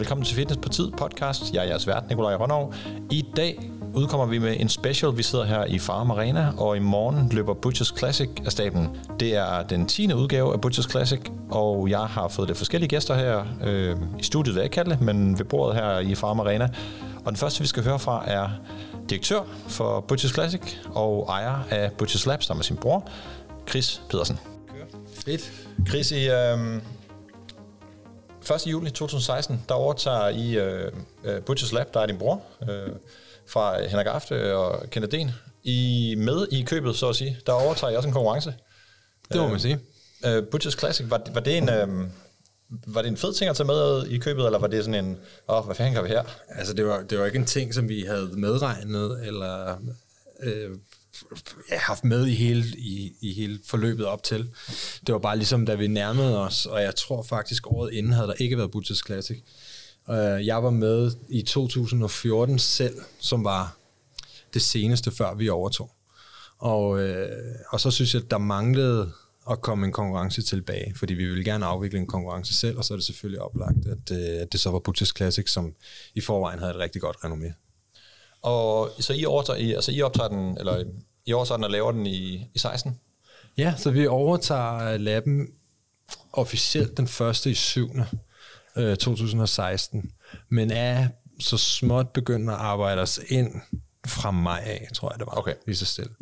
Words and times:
velkommen 0.00 0.24
til 0.24 0.36
Fitness 0.36 0.60
på 0.62 0.68
Tid 0.68 0.90
podcast. 0.90 1.54
Jeg 1.54 1.64
er 1.64 1.68
jeres 1.68 1.86
vært, 1.86 2.08
Nikolaj 2.08 2.34
Rønnow. 2.34 2.72
I 3.10 3.24
dag 3.36 3.70
udkommer 3.94 4.26
vi 4.26 4.38
med 4.38 4.56
en 4.60 4.68
special. 4.68 5.16
Vi 5.16 5.22
sidder 5.22 5.44
her 5.44 5.64
i 5.64 5.78
Farm 5.78 6.10
Arena, 6.10 6.52
og 6.58 6.76
i 6.76 6.80
morgen 6.80 7.28
løber 7.32 7.54
Butchers 7.54 7.94
Classic 7.98 8.28
af 8.44 8.52
staben. 8.52 8.88
Det 9.20 9.36
er 9.36 9.62
den 9.62 9.86
10. 9.86 10.12
udgave 10.14 10.52
af 10.52 10.60
Butchers 10.60 10.90
Classic, 10.90 11.20
og 11.50 11.90
jeg 11.90 12.00
har 12.00 12.28
fået 12.28 12.48
lidt 12.48 12.58
forskellige 12.58 12.88
gæster 12.88 13.14
her 13.14 13.44
øh, 13.64 13.96
i 14.18 14.22
studiet, 14.22 14.54
vil 14.54 14.60
jeg 14.60 14.70
kalde 14.70 14.90
det, 14.90 15.00
men 15.00 15.38
ved 15.38 15.44
bordet 15.44 15.76
her 15.76 15.98
i 15.98 16.14
Farm 16.14 16.40
Arena. 16.40 16.68
Og 17.24 17.26
den 17.26 17.36
første, 17.36 17.60
vi 17.60 17.66
skal 17.66 17.84
høre 17.84 17.98
fra, 17.98 18.24
er 18.26 18.48
direktør 19.10 19.40
for 19.68 20.00
Butchers 20.00 20.32
Classic 20.32 20.76
og 20.86 21.26
ejer 21.28 21.58
af 21.70 21.92
Butchers 21.92 22.26
Lab 22.26 22.42
sammen 22.42 22.58
med 22.58 22.64
sin 22.64 22.76
bror, 22.76 23.08
Chris 23.68 24.02
Pedersen. 24.10 24.38
Fedt. 25.14 25.52
Chris, 25.88 26.10
i 26.10 26.28
øh, 26.28 26.80
1. 28.50 28.66
juli 28.66 28.90
2016, 28.90 29.64
der 29.68 29.74
overtager 29.74 30.28
I 30.28 30.58
øh, 30.58 30.92
øh, 31.24 31.42
Butchers 31.42 31.72
Lab, 31.72 31.94
der 31.94 32.00
er 32.00 32.06
din 32.06 32.18
bror, 32.18 32.42
øh, 32.62 32.88
fra 33.46 33.86
Henrik 33.86 34.06
Afte 34.06 34.56
og 34.56 34.90
Kenneth 34.90 35.12
Den. 35.12 35.30
I 35.62 36.14
med 36.18 36.46
i 36.52 36.62
købet, 36.62 36.96
så 36.96 37.08
at 37.08 37.16
sige. 37.16 37.38
Der 37.46 37.52
overtager 37.52 37.92
I 37.92 37.96
også 37.96 38.08
en 38.08 38.12
konkurrence. 38.12 38.54
Det 39.32 39.40
må 39.40 39.48
man 39.48 39.60
sige. 39.60 39.78
Øh, 40.26 40.44
Butchers 40.50 40.78
Classic, 40.78 41.06
var, 41.10 41.22
var 41.34 41.40
det 41.40 41.58
en... 41.58 41.68
Øh, 41.68 41.88
var 42.86 43.02
det 43.02 43.08
en 43.08 43.16
fed 43.16 43.34
ting 43.34 43.50
at 43.50 43.56
tage 43.56 43.66
med 43.66 44.06
i 44.06 44.18
købet, 44.18 44.46
eller 44.46 44.58
var 44.58 44.66
det 44.66 44.84
sådan 44.84 45.04
en, 45.04 45.18
åh, 45.48 45.56
oh, 45.58 45.64
hvad 45.64 45.74
fanden 45.74 45.94
gør 45.94 46.02
vi 46.02 46.08
her? 46.08 46.22
Altså, 46.48 46.74
det 46.74 46.86
var, 46.86 47.02
det 47.02 47.18
var 47.18 47.26
ikke 47.26 47.38
en 47.38 47.46
ting, 47.46 47.74
som 47.74 47.88
vi 47.88 48.04
havde 48.08 48.30
medregnet, 48.32 49.26
eller 49.26 49.76
øh, 50.42 50.70
ja, 51.70 51.78
haft 51.78 52.04
med 52.04 52.26
i 52.26 52.34
hele, 52.34 52.64
i, 52.78 53.12
i 53.20 53.32
hele 53.32 53.58
forløbet 53.66 54.06
op 54.06 54.22
til. 54.22 54.50
Det 55.06 55.12
var 55.12 55.18
bare 55.18 55.36
ligesom, 55.36 55.66
da 55.66 55.74
vi 55.74 55.86
nærmede 55.86 56.40
os, 56.40 56.66
og 56.66 56.82
jeg 56.82 56.96
tror 56.96 57.22
faktisk, 57.22 57.66
året 57.66 57.92
inden 57.92 58.12
havde 58.12 58.28
der 58.28 58.34
ikke 58.34 58.58
været 58.58 58.70
Butchers 58.70 59.02
Classic. 59.06 59.42
Øh, 60.10 60.46
jeg 60.46 60.62
var 60.62 60.70
med 60.70 61.12
i 61.28 61.42
2014 61.42 62.58
selv, 62.58 62.94
som 63.18 63.44
var 63.44 63.76
det 64.54 64.62
seneste, 64.62 65.10
før 65.10 65.34
vi 65.34 65.48
overtog. 65.48 65.90
Og, 66.58 67.00
øh, 67.00 67.54
og 67.70 67.80
så 67.80 67.90
synes 67.90 68.14
jeg, 68.14 68.30
der 68.30 68.38
manglede 68.38 69.12
at 69.50 69.60
komme 69.60 69.86
en 69.86 69.92
konkurrence 69.92 70.42
tilbage, 70.42 70.94
fordi 70.96 71.14
vi 71.14 71.26
ville 71.26 71.44
gerne 71.44 71.66
afvikle 71.66 71.98
en 71.98 72.06
konkurrence 72.06 72.54
selv, 72.54 72.78
og 72.78 72.84
så 72.84 72.94
er 72.94 72.96
det 72.96 73.06
selvfølgelig 73.06 73.42
oplagt, 73.42 73.86
at, 73.86 74.18
øh, 74.18 74.42
at 74.42 74.52
det 74.52 74.60
så 74.60 74.70
var 74.70 74.78
Butchers 74.78 75.12
Classic, 75.16 75.50
som 75.50 75.74
i 76.14 76.20
forvejen 76.20 76.58
havde 76.58 76.70
et 76.70 76.78
rigtig 76.78 77.02
godt 77.02 77.16
renommé. 77.16 77.52
Og 78.42 78.90
så 78.98 79.12
I, 79.12 79.24
overtager, 79.24 79.58
I, 79.58 79.72
altså 79.72 79.92
I 79.92 80.02
optager 80.02 80.28
den, 80.28 80.58
eller 80.58 80.84
i 81.26 81.32
overtager 81.32 81.56
den 81.56 81.64
og 81.64 81.70
laver 81.70 81.92
den 81.92 82.06
i, 82.06 82.46
i 82.54 82.58
16? 82.58 83.00
Ja, 83.56 83.74
så 83.76 83.90
vi 83.90 84.06
overtager 84.06 84.96
laben 84.96 85.48
officielt 86.32 86.96
den 86.96 87.08
første 87.08 87.50
i 87.50 87.54
7. 87.54 87.90
2016, 88.76 90.12
men 90.48 90.70
er 90.70 91.08
så 91.40 91.56
småt 91.56 92.08
begyndt 92.08 92.50
at 92.50 92.56
arbejde 92.56 93.02
os 93.02 93.20
ind 93.28 93.54
fra 94.06 94.30
maj 94.30 94.62
af, 94.66 94.88
tror 94.94 95.12
jeg 95.12 95.18
det 95.18 95.26
var, 95.26 95.38
okay. 95.38 95.54
lige 95.66 95.76
så 95.76 95.86
stille. 95.86 96.12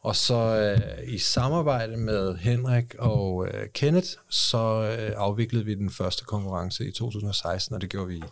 Og 0.00 0.16
så 0.16 0.34
øh, 0.34 1.14
i 1.14 1.18
samarbejde 1.18 1.96
med 1.96 2.36
Henrik 2.36 2.94
og 2.98 3.48
øh, 3.48 3.68
Kenneth, 3.74 4.08
så 4.30 4.96
øh, 4.98 5.12
afviklede 5.16 5.64
vi 5.64 5.74
den 5.74 5.90
første 5.90 6.24
konkurrence 6.24 6.88
i 6.88 6.92
2016, 6.92 7.74
og 7.74 7.80
det 7.80 7.90
gjorde 7.90 8.08
vi 8.08 8.22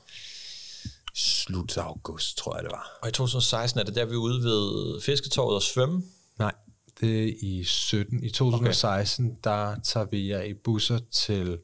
slut 1.15 1.79
august, 1.79 2.39
tror 2.39 2.57
jeg 2.57 2.65
det 2.65 2.73
var. 2.73 2.99
Og 3.03 3.09
i 3.09 3.13
2016 3.13 3.81
er 3.81 3.85
det 3.85 3.95
der, 3.95 4.05
vi 4.05 4.13
er 4.13 4.19
ude 4.19 4.45
ved 4.45 5.01
Fisketorvet 5.01 5.55
og 5.55 5.63
svømme? 5.63 6.03
Nej, 6.39 6.55
det 7.01 7.25
er 7.25 7.33
i 7.43 7.65
17. 7.65 8.25
I 8.25 8.31
2016, 8.31 9.27
okay. 9.27 9.37
der 9.45 9.77
tager 9.85 10.07
vi 10.07 10.29
jer 10.29 10.43
i 10.43 10.55
busser 10.55 10.99
til 11.11 11.59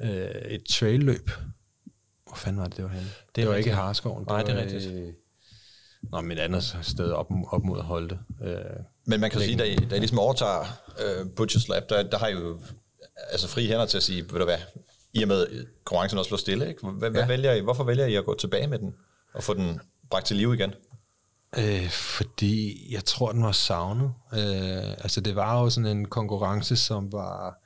øh, 0.00 0.28
et 0.28 0.64
trailløb. 0.64 1.30
Hvor 2.26 2.36
fanden 2.36 2.60
var 2.60 2.68
det, 2.68 2.76
det 2.76 2.84
var 2.84 2.90
henne? 2.90 3.08
Det, 3.08 3.36
det 3.36 3.48
var 3.48 3.54
ikke 3.54 3.70
i 3.70 3.72
Harskoven. 3.72 4.24
Nej, 4.28 4.42
det 4.42 4.54
er 4.54 4.60
rigtigt. 4.62 4.92
Øh, 4.92 5.12
Nå, 6.12 6.20
men 6.20 6.38
et 6.38 6.40
andet 6.40 6.78
sted 6.82 7.10
op, 7.10 7.26
op 7.46 7.64
mod 7.64 7.82
Holte. 7.82 8.18
Øh, 8.44 8.54
men 9.04 9.20
man 9.20 9.30
kan 9.30 9.40
sige, 9.40 9.58
da 9.58 9.64
I, 9.64 9.76
da 9.76 9.96
I 9.96 9.98
ligesom 9.98 10.18
overtager 10.18 10.64
øh, 11.04 11.26
Butchers 11.36 11.68
Lab, 11.68 11.88
der, 11.88 12.02
der 12.02 12.18
har 12.18 12.28
I 12.28 12.32
jo 12.32 12.60
altså 13.30 13.48
fri 13.48 13.66
hænder 13.66 13.86
til 13.86 13.96
at 13.96 14.02
sige, 14.02 14.22
ved 14.22 14.38
du 14.38 14.44
hvad, 14.44 14.58
i 15.16 15.22
og 15.22 15.28
med 15.28 15.66
konkurrencen 15.84 16.18
også 16.18 16.28
slår 16.28 16.38
stille, 16.38 16.68
ikke? 16.68 16.86
Hvad, 16.86 17.10
ja. 17.10 17.26
vælger 17.26 17.52
I, 17.52 17.60
hvorfor 17.60 17.84
vælger 17.84 18.06
I 18.06 18.14
at 18.14 18.24
gå 18.24 18.34
tilbage 18.34 18.66
med 18.66 18.78
den, 18.78 18.94
og 19.34 19.42
få 19.42 19.54
den 19.54 19.80
bragt 20.10 20.26
til 20.26 20.36
liv 20.36 20.54
igen? 20.54 20.74
Øh, 21.58 21.90
fordi 21.90 22.86
jeg 22.92 23.04
tror, 23.04 23.32
den 23.32 23.42
var 23.42 23.52
savnet. 23.52 24.12
Øh, 24.32 24.90
altså, 24.90 25.20
det 25.20 25.36
var 25.36 25.62
jo 25.62 25.70
sådan 25.70 25.96
en 25.96 26.04
konkurrence, 26.04 26.76
som 26.76 27.12
var 27.12 27.58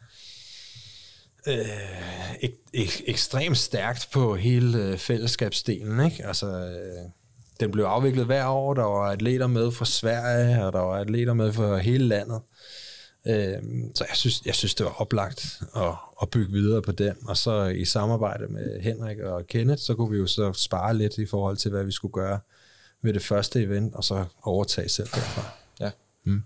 øh, 1.47 2.35
ek, 2.41 2.51
ek, 2.75 3.03
ekstremt 3.07 3.59
stærkt 3.59 4.09
på 4.13 4.37
hele 4.37 4.79
øh, 4.79 4.99
fællesskabsdelen, 4.99 6.05
ikke? 6.05 6.27
Altså, 6.27 6.47
øh, 6.47 7.11
den 7.61 7.71
blev 7.71 7.85
afviklet 7.85 8.27
hver 8.27 8.47
år. 8.47 8.75
Der 8.75 8.85
var 8.85 9.11
atleter 9.11 9.47
med 9.47 9.73
fra 9.73 9.85
Sverige, 9.85 10.65
og 10.65 10.73
der 10.73 10.81
var 10.81 10.97
atleter 10.97 11.35
med 11.35 11.53
fra 11.53 11.77
hele 11.77 12.09
landet. 12.09 12.37
Øh, 12.37 12.90
så 13.95 14.05
jeg 14.09 14.17
synes, 14.17 14.43
jeg 14.47 14.55
synes, 14.55 14.75
det 14.75 14.87
var 14.87 15.01
oplagt 15.01 15.63
at, 15.77 15.95
at 16.23 16.31
bygge 16.31 16.53
videre 16.53 16.83
på 16.83 16.93
den. 16.93 17.17
Og 17.29 17.37
så 17.37 17.65
i 17.65 17.85
samarbejde 17.85 18.49
med 18.49 18.81
Henrik 18.81 19.19
og 19.19 19.47
Kenneth, 19.47 19.83
så 19.83 19.95
kunne 19.95 20.11
vi 20.11 20.17
jo 20.17 20.27
så 20.27 20.53
spare 20.53 20.97
lidt 20.97 21.19
i 21.19 21.27
forhold 21.27 21.57
til, 21.57 21.71
hvad 21.71 21.85
vi 21.85 21.93
skulle 21.93 22.13
gøre 22.13 22.41
ved 23.03 23.13
det 23.13 23.23
første 23.23 23.63
event, 23.63 23.95
og 23.95 24.05
så 24.05 24.25
overtage 24.43 24.89
selv 24.89 25.09
derfra. 25.09 25.43
Ja. 25.81 25.91
Mm. 26.25 26.43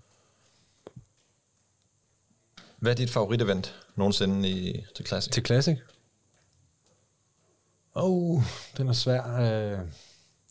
Hvad 2.79 2.91
er 2.91 2.95
dit 2.95 3.09
favoritevent 3.09 3.75
nogensinde 3.95 4.49
i, 4.49 4.85
til 4.95 5.05
Classic? 5.05 5.33
Til 5.33 5.45
Classic? 5.45 5.77
Oh, 7.93 8.43
den 8.77 8.87
er 8.87 8.93
svær. 8.93 9.23
Øh 9.39 9.79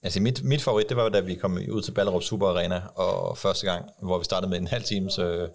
Altså 0.05 0.21
mit, 0.21 0.45
mit 0.45 0.62
favorit, 0.62 0.89
det 0.89 0.97
var 0.97 1.09
da 1.09 1.21
vi 1.21 1.35
kom 1.35 1.59
ud 1.71 1.83
til 1.83 1.93
Ballerup 1.93 2.23
Super 2.23 2.49
Arena, 2.49 2.83
og 2.95 3.39
første 3.39 3.67
gang, 3.67 3.91
hvor 4.03 4.19
vi 4.19 4.25
startede 4.25 4.51
med 4.51 4.59
en 4.59 4.67
halv 4.67 4.85
times 4.85 5.19
øh, 5.19 5.49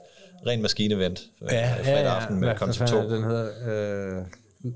ren 0.48 0.62
maskinevent 0.62 1.22
øh, 1.42 1.50
ja, 1.52 1.74
fredag 1.74 1.86
ja, 1.86 2.02
ja. 2.02 2.16
aften 2.16 2.40
med 2.40 2.56
Concept 2.56 2.90
2. 2.90 3.10
Den 3.10 3.24
hedder 3.24 4.18
øh, 4.18 4.26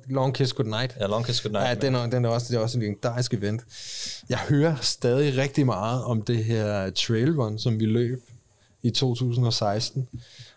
Long 0.07 0.35
Kiss 0.35 0.53
Good 0.53 0.67
Night. 0.67 0.95
Ja, 0.99 1.07
Long 1.07 1.25
Kiss 1.25 1.41
Good 1.41 1.51
Night. 1.51 1.67
Ja, 1.67 1.73
den 1.87 1.95
er, 1.95 2.09
den 2.09 2.25
er 2.25 2.29
også, 2.29 2.47
det 2.49 2.57
er 2.57 2.61
også 2.61 2.77
en 2.77 2.81
legendarisk 2.81 3.33
event. 3.33 3.61
Jeg 4.29 4.37
hører 4.37 4.75
stadig 4.81 5.37
rigtig 5.37 5.65
meget 5.65 6.03
om 6.03 6.21
det 6.21 6.43
her 6.43 6.89
trail 6.89 7.31
run, 7.31 7.59
som 7.59 7.79
vi 7.79 7.85
løb 7.85 8.19
i 8.83 8.89
2016. 8.89 10.07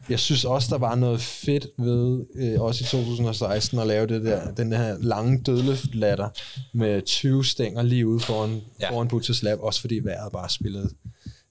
Jeg 0.08 0.18
synes 0.18 0.44
også, 0.44 0.68
der 0.70 0.78
var 0.78 0.94
noget 0.94 1.20
fedt 1.20 1.66
ved, 1.78 2.24
øh, 2.34 2.60
også 2.60 2.84
i 2.84 2.86
2016, 2.86 3.78
at 3.78 3.86
lave 3.86 4.06
det 4.06 4.24
der, 4.24 4.50
den 4.50 4.72
her 4.72 4.96
lange 5.00 5.42
dødløftlatter 5.42 6.28
med 6.72 7.02
20 7.02 7.44
stænger 7.44 7.82
lige 7.82 8.06
ude 8.06 8.20
foran, 8.20 8.62
ja. 8.80 8.90
foran 8.90 9.08
Butchers 9.08 9.42
Lab, 9.42 9.58
også 9.60 9.80
fordi 9.80 10.00
vejret 10.04 10.32
bare 10.32 10.50
spillede 10.50 10.90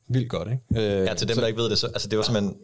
vildt 0.08 0.30
godt. 0.30 0.48
Ikke? 0.52 1.00
Øh, 1.00 1.06
ja, 1.06 1.14
til 1.14 1.28
dem, 1.28 1.36
så, 1.36 1.42
der 1.42 1.48
ikke 1.48 1.60
ved 1.62 1.70
det, 1.70 1.78
så 1.78 1.88
altså, 1.88 2.08
det 2.08 2.18
var 2.18 2.24
simpelthen 2.24 2.56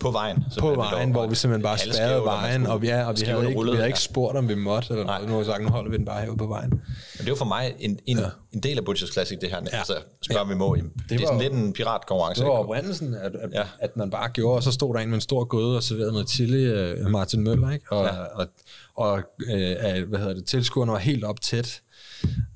på 0.00 0.10
vejen. 0.10 0.44
På 0.58 0.74
vejen, 0.74 1.10
hvor 1.10 1.26
vi 1.26 1.34
simpelthen 1.34 1.62
bare 1.62 1.78
spærrede 1.78 2.24
vejen, 2.24 2.66
og, 2.66 2.84
ja, 2.84 3.04
og 3.04 3.14
vi 3.20 3.26
havde, 3.26 3.48
ikke, 3.48 3.64
vi 3.64 3.70
havde 3.70 3.86
ikke 3.86 4.00
spurgt, 4.00 4.36
om 4.36 4.48
vi 4.48 4.54
måtte, 4.54 4.90
eller 4.90 5.04
Nej. 5.04 5.14
noget. 5.14 5.28
Nu 5.28 5.34
har 5.34 5.40
vi 5.40 5.46
sagt, 5.46 5.62
nu 5.62 5.68
holder 5.68 5.90
vi 5.90 5.96
den 5.96 6.04
bare 6.04 6.20
herude 6.20 6.36
på 6.36 6.46
vejen. 6.46 6.70
Men 6.70 6.80
det 7.20 7.28
jo 7.28 7.34
for 7.34 7.44
mig 7.44 7.74
en, 7.78 7.98
en, 8.06 8.18
ja. 8.18 8.24
en 8.52 8.60
del 8.60 8.78
af 8.78 8.84
Butchers 8.84 9.12
Classic, 9.12 9.38
det 9.40 9.50
her. 9.50 9.60
Ja. 9.72 9.78
Altså, 9.78 9.94
spørger 10.22 10.46
ja. 10.46 10.52
vi 10.52 10.58
må. 10.58 10.74
Det, 10.74 10.84
det 11.08 11.20
er 11.20 11.26
sådan 11.26 11.40
lidt 11.40 11.52
en 11.52 11.72
piratkonkurrence. 11.72 12.42
Det 12.42 12.48
var 12.50 12.56
oprindelsen, 12.56 13.14
at, 13.14 13.36
at, 13.36 13.50
ja. 13.52 13.62
at, 13.78 13.96
man 13.96 14.10
bare 14.10 14.28
gjorde, 14.28 14.56
og 14.56 14.62
så 14.62 14.72
stod 14.72 14.94
der 14.94 15.00
en 15.00 15.08
med 15.08 15.14
en 15.14 15.20
stor 15.20 15.44
gøde 15.44 15.76
og 15.76 15.82
serverede 15.82 16.12
noget 16.12 16.30
chili, 16.30 16.92
uh, 17.02 17.10
Martin 17.10 17.40
Møller, 17.40 17.70
ikke? 17.70 17.92
Og, 17.92 18.04
ja. 18.04 18.10
og, 18.10 18.46
og 18.94 19.22
uh, 19.42 20.08
hvad 20.08 20.18
hedder 20.18 20.34
det, 20.34 20.46
tilskuerne 20.46 20.92
var 20.92 20.98
helt 20.98 21.24
op 21.24 21.40
tæt. 21.40 21.82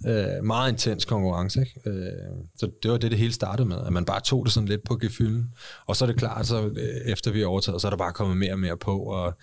Øh, 0.07 0.45
meget 0.45 0.73
intens 0.73 1.05
konkurrence. 1.05 1.61
Ikke? 1.61 1.81
Øh, 1.87 2.13
så 2.57 2.71
det 2.83 2.91
var 2.91 2.97
det, 2.97 3.11
det 3.11 3.19
hele 3.19 3.33
startede 3.33 3.69
med, 3.69 3.77
at 3.87 3.93
man 3.93 4.05
bare 4.05 4.21
tog 4.21 4.45
det 4.45 4.53
sådan 4.53 4.69
lidt 4.69 4.85
på 4.85 4.97
gefylden. 4.97 5.55
Og 5.87 5.97
så 5.97 6.05
er 6.05 6.07
det 6.07 6.17
klart, 6.17 6.47
så 6.47 6.67
øh, 6.67 7.13
efter 7.13 7.31
vi 7.31 7.43
er 7.43 7.47
overtaget, 7.47 7.81
så 7.81 7.89
er 7.89 7.91
der 7.91 7.97
bare 7.97 8.13
kommet 8.13 8.37
mere 8.37 8.53
og 8.53 8.59
mere 8.59 8.77
på, 8.77 8.99
og 8.99 9.35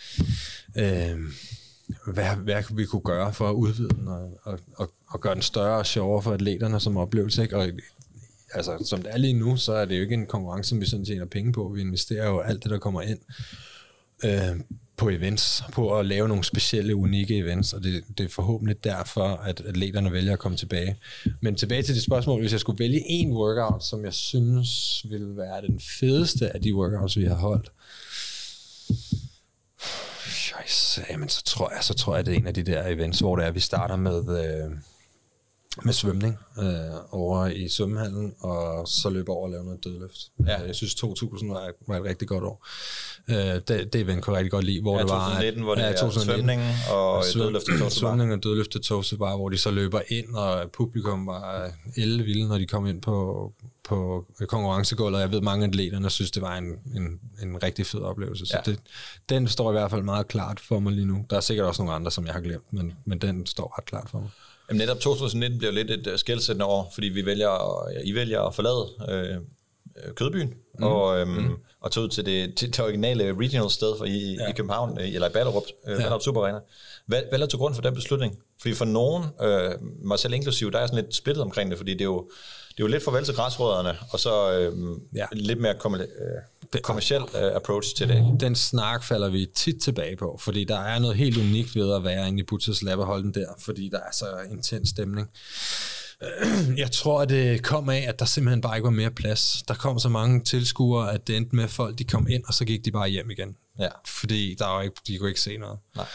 øh, 0.78 1.18
hvad, 2.14 2.36
hvad 2.36 2.64
vi 2.76 2.86
kunne 2.86 3.02
gøre 3.02 3.34
for 3.34 3.50
at 3.50 3.54
udvide 3.54 3.90
den, 3.90 4.08
og, 4.08 4.40
og, 4.44 4.60
og, 4.76 4.90
og 5.08 5.22
gøre 5.22 5.34
den 5.34 5.42
større 5.42 5.78
og 5.78 5.86
sjovere 5.86 6.22
for 6.22 6.34
atleterne 6.34 6.80
som 6.80 6.98
oplevelse. 6.98 7.42
Ikke? 7.44 7.58
Og 7.58 7.70
altså, 8.54 8.84
som 8.86 9.02
det 9.02 9.14
er 9.14 9.18
lige 9.18 9.34
nu, 9.34 9.58
så 9.58 9.74
er 9.74 9.86
det 9.86 9.98
jo 9.98 10.02
ikke 10.02 10.14
en 10.14 10.26
konkurrence, 10.26 10.70
som 10.70 10.82
vi 10.82 10.86
sådan 10.86 11.06
tjener 11.06 11.26
penge 11.26 11.52
på. 11.54 11.72
Vi 11.76 11.82
investerer 11.82 12.28
jo 12.28 12.40
alt 12.40 12.64
det, 12.64 12.72
der 12.72 12.80
kommer 12.80 13.02
ind. 13.02 13.20
Øh, 14.26 14.60
på 14.98 15.10
events, 15.10 15.64
på 15.72 16.00
at 16.00 16.06
lave 16.06 16.28
nogle 16.28 16.44
specielle, 16.44 16.96
unikke 16.96 17.38
events, 17.38 17.74
og 17.74 17.84
det, 17.84 18.04
det 18.18 18.24
er 18.24 18.30
forhåbentlig 18.30 18.84
derfor, 18.84 19.28
at 19.28 19.62
atleterne 19.62 20.12
vælger 20.12 20.34
at 20.34 20.40
komme 20.40 20.58
tilbage. 20.58 20.96
Men 21.42 21.56
tilbage 21.56 21.84
til 21.84 21.96
det 21.96 22.04
spørgsmål, 22.04 22.40
hvis 22.40 22.52
jeg 22.52 22.60
skulle 22.60 22.80
vælge 22.80 23.04
en 23.10 23.34
workout, 23.34 23.84
som 23.84 24.06
jeg 24.06 24.14
synes 24.14 25.06
ville 25.10 25.38
være 25.38 25.62
den 25.62 25.80
fedeste 26.00 26.56
af 26.56 26.62
de 26.62 26.76
workouts, 26.76 27.18
vi 27.18 27.26
har 27.26 27.36
holdt, 27.36 27.72
Scheisse, 30.30 31.02
jamen 31.10 31.30
så 31.30 31.44
tror 31.44 31.74
jeg, 31.76 31.84
så 31.84 31.94
tror 31.94 32.16
jeg, 32.16 32.26
det 32.26 32.34
er 32.34 32.38
en 32.38 32.48
af 32.48 32.54
de 32.54 32.64
der 32.64 32.88
events, 32.88 33.20
hvor 33.20 33.36
det 33.36 33.46
er, 33.46 33.52
vi 33.52 33.60
starter 33.60 33.96
med, 33.96 34.46
øh, 34.46 34.72
med 35.86 35.94
svømning 35.94 36.38
øh, 36.60 36.66
over 37.12 37.46
i 37.48 37.70
svømmehallen, 37.70 38.34
og 38.40 38.88
så 38.88 39.10
løb 39.10 39.30
over 39.30 39.44
og 39.44 39.50
lave 39.50 39.64
noget 39.64 39.84
dødløft. 39.84 40.18
Ja. 40.48 40.62
Jeg 40.62 40.76
synes 40.76 40.96
2000 40.96 41.52
var, 41.52 41.72
var 41.88 41.98
et 41.98 42.04
rigtig 42.04 42.28
godt 42.28 42.44
år. 42.44 42.68
Øh, 43.30 43.36
det, 43.38 43.94
det 43.94 43.96
event 43.96 44.24
kunne 44.24 44.34
jeg 44.34 44.40
rigtig 44.40 44.52
godt 44.52 44.66
lide, 44.66 44.82
hvor 44.82 44.96
ja, 44.96 45.04
det 45.04 45.10
var... 45.10 45.20
2019, 45.20 45.64
hvor 45.64 45.76
det 45.76 45.82
ja, 45.82 45.92
2019, 45.92 46.36
svømning 46.36 46.62
og 46.92 47.24
svøm, 47.26 47.44
dødløft 47.44 47.66
til 47.66 48.00
Svømning 48.00 48.34
og 48.34 48.44
dødløft 48.44 48.72
til 48.72 49.18
bare, 49.18 49.38
hvor 49.38 49.50
de 49.50 49.58
så 49.58 49.72
løber 49.72 50.02
ind, 50.08 50.36
og 50.36 50.72
publikum 50.72 51.28
var 51.28 51.72
elle 51.98 52.24
vilde, 52.24 52.48
når 52.48 52.58
de 52.58 52.66
kom 52.66 52.88
ind 52.88 53.02
på, 53.02 53.52
på 53.84 54.26
konkurrencegulvet, 54.48 55.20
jeg 55.20 55.32
ved, 55.32 55.42
mange 55.42 55.64
af 55.64 55.68
atleterne 55.68 56.10
synes, 56.10 56.32
det 56.32 56.42
var 56.42 56.58
en, 56.58 56.66
en, 56.96 57.20
en 57.42 57.64
rigtig 57.64 57.86
fed 57.86 58.02
oplevelse. 58.02 58.46
Så 58.46 58.62
ja. 58.66 58.72
det, 58.72 58.80
den 59.30 59.48
står 59.48 59.72
i 59.72 59.74
hvert 59.74 59.92
fald 59.92 60.02
meget 60.04 60.28
klart 60.28 60.60
for 60.60 60.80
mig 60.80 60.94
lige 60.94 61.06
nu. 61.06 61.26
Der 61.30 61.36
er 61.36 61.42
sikkert 61.42 61.68
også 61.68 61.82
nogle 61.82 61.96
andre, 61.96 62.12
som 62.12 62.26
jeg 62.26 62.34
har 62.34 62.42
glemt, 62.42 62.74
men, 62.74 62.94
men 63.06 63.20
den 63.20 63.46
står 63.46 63.78
ret 63.78 63.86
klart 63.86 64.10
for 64.10 64.20
mig. 64.20 64.30
Jamen 64.70 64.78
netop 64.78 65.00
2019 65.00 65.58
bliver 65.58 65.72
lidt 65.72 65.92
et 65.92 66.08
uh, 66.08 66.14
skældsættende 66.16 66.66
år, 66.66 66.92
fordi 66.94 67.08
vi 67.08 67.26
vælger, 67.26 67.50
ja, 67.94 68.00
I 68.04 68.16
vælger 68.16 68.42
at 68.42 68.56
forlade 68.56 68.86
øh, 69.10 69.38
Kødbyen 70.16 70.54
mm. 70.80 70.84
og, 70.86 71.20
øhm, 71.20 71.30
mm. 71.30 71.58
Og 71.88 71.92
tage 71.92 72.04
ud 72.04 72.10
til 72.10 72.26
det, 72.26 72.56
til 72.56 72.68
det 72.68 72.80
originale 72.80 73.38
regional 73.40 73.70
sted 73.70 73.98
for 73.98 74.06
I, 74.06 74.36
ja. 74.40 74.50
i 74.50 74.52
København, 74.52 74.98
eller 74.98 75.30
i 75.30 75.32
Ballerup, 75.32 75.64
øh, 75.88 75.92
ja. 75.92 75.98
Ballerup 75.98 76.22
Super 76.22 76.42
Arena. 76.42 76.60
Hvad, 77.06 77.22
hvad 77.30 77.40
er 77.40 77.46
til 77.46 77.60
grund 77.60 77.76
for 77.76 77.82
den 77.82 77.96
beslutning? 77.96 78.40
Fordi 78.62 78.74
for 78.74 78.86
nogen, 78.86 79.26
øh, 79.42 79.72
mig 80.04 80.20
selv 80.20 80.34
inklusiv, 80.34 80.72
der 80.72 80.80
er 80.80 80.88
sådan 80.88 81.04
lidt 81.04 81.16
splittet 81.16 81.44
omkring 81.44 81.70
det, 81.70 81.78
fordi 81.78 81.94
det 81.94 82.02
er 82.02 82.06
jo, 82.06 82.30
det 82.70 82.84
er 82.84 82.88
jo 82.88 82.88
lidt 82.88 83.04
farvel 83.04 83.26
til 83.26 83.34
græsrødderne, 83.34 83.98
og 84.12 84.20
så 84.20 84.52
øh, 84.52 84.74
ja. 85.16 85.26
lidt 85.32 85.62
mere 85.62 85.76
kommer, 85.80 86.00
øh, 86.00 86.82
kommersiel 86.82 87.22
uh, 87.22 87.56
approach 87.56 87.96
til 87.96 88.08
det. 88.10 88.38
Den 88.40 88.56
snak 88.56 89.04
falder 89.04 89.30
vi 89.30 89.48
tit 89.56 89.82
tilbage 89.82 90.16
på, 90.16 90.40
fordi 90.42 90.64
der 90.64 90.80
er 90.80 91.00
noget 91.00 91.16
helt 91.16 91.38
unikt 91.38 91.76
ved 91.76 91.94
at 91.96 92.04
være 92.04 92.28
inde 92.28 92.40
i 92.40 92.44
Butchers 92.44 92.82
Lab 92.82 93.00
og 93.00 93.06
holde 93.06 93.24
den 93.24 93.34
der, 93.34 93.48
fordi 93.60 93.90
der 93.90 93.98
er 93.98 94.12
så 94.14 94.26
intens 94.52 94.90
stemning. 94.90 95.30
Jeg 96.78 96.92
tror, 96.92 97.22
at 97.22 97.30
det 97.30 97.64
kom 97.64 97.90
af, 97.90 98.06
at 98.08 98.20
der 98.20 98.26
simpelthen 98.26 98.62
bare 98.62 98.78
ikke 98.78 98.86
var 98.86 98.90
mere 98.90 99.12
plads. 99.12 99.64
Der 99.68 99.74
kom 99.74 100.00
så 100.00 100.10
mange 100.10 100.44
tilskuere, 100.44 101.14
at 101.14 101.28
det 101.28 101.38
endte 101.38 101.56
med, 101.56 101.64
at 101.64 101.70
folk 101.70 101.98
de 102.00 102.04
kom 102.04 102.28
ind, 102.30 102.44
og 102.48 102.54
så 102.54 102.66
gik 102.66 102.86
de 102.86 102.92
bare 102.92 103.10
hjem 103.10 103.30
igen. 103.30 103.56
Ja. 103.80 103.90
Fordi 104.06 104.56
der 104.60 104.66
var 104.66 104.82
ikke, 104.82 104.96
de 105.08 105.18
kunne 105.18 105.30
ikke 105.30 105.42
se 105.42 105.58
noget. 105.58 105.80
Nej. 105.96 106.06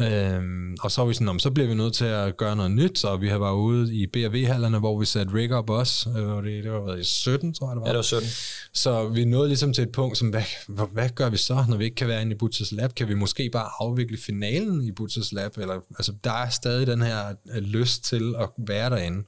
Øhm, 0.00 0.76
og 0.80 0.90
så 0.90 1.00
var 1.00 1.08
vi 1.08 1.14
sådan, 1.14 1.38
så 1.38 1.50
bliver 1.50 1.68
vi 1.68 1.74
nødt 1.74 1.94
til 1.94 2.04
at 2.04 2.36
gøre 2.36 2.56
noget 2.56 2.70
nyt, 2.70 2.98
så 2.98 3.16
vi 3.16 3.28
har 3.28 3.38
været 3.38 3.54
ude 3.54 3.94
i 3.94 4.06
BRV-hallerne, 4.06 4.78
hvor 4.78 4.98
vi 4.98 5.06
satte 5.06 5.34
rig 5.34 5.52
op 5.52 5.70
også. 5.70 6.10
Øh, 6.10 6.44
det, 6.44 6.64
det 6.64 6.72
var 6.72 6.84
været 6.84 7.00
i 7.00 7.04
17, 7.04 7.54
tror 7.54 7.68
jeg 7.68 7.76
det 7.76 7.80
var. 7.80 7.86
Ja, 7.86 7.92
det 7.92 7.96
var 7.96 8.02
17. 8.02 8.28
Så 8.72 9.08
vi 9.08 9.24
nåede 9.24 9.48
ligesom 9.48 9.72
til 9.72 9.82
et 9.82 9.92
punkt, 9.92 10.18
som, 10.18 10.28
hvad, 10.28 10.42
hvad, 10.68 10.86
hvad 10.92 11.08
gør 11.08 11.28
vi 11.28 11.36
så, 11.36 11.64
når 11.68 11.76
vi 11.76 11.84
ikke 11.84 11.94
kan 11.94 12.08
være 12.08 12.22
inde 12.22 12.32
i 12.32 12.38
Butchers 12.38 12.72
Lab? 12.72 12.94
Kan 12.94 13.08
vi 13.08 13.14
måske 13.14 13.50
bare 13.52 13.68
afvikle 13.80 14.18
finalen 14.18 14.82
i 14.82 14.92
Butchers 14.92 15.32
Lab? 15.32 15.58
Eller, 15.58 15.74
altså, 15.98 16.12
der 16.24 16.32
er 16.32 16.48
stadig 16.48 16.86
den 16.86 17.02
her 17.02 17.34
øh, 17.54 17.62
lyst 17.62 18.04
til 18.04 18.34
at 18.38 18.48
være 18.58 18.90
derinde. 18.90 19.24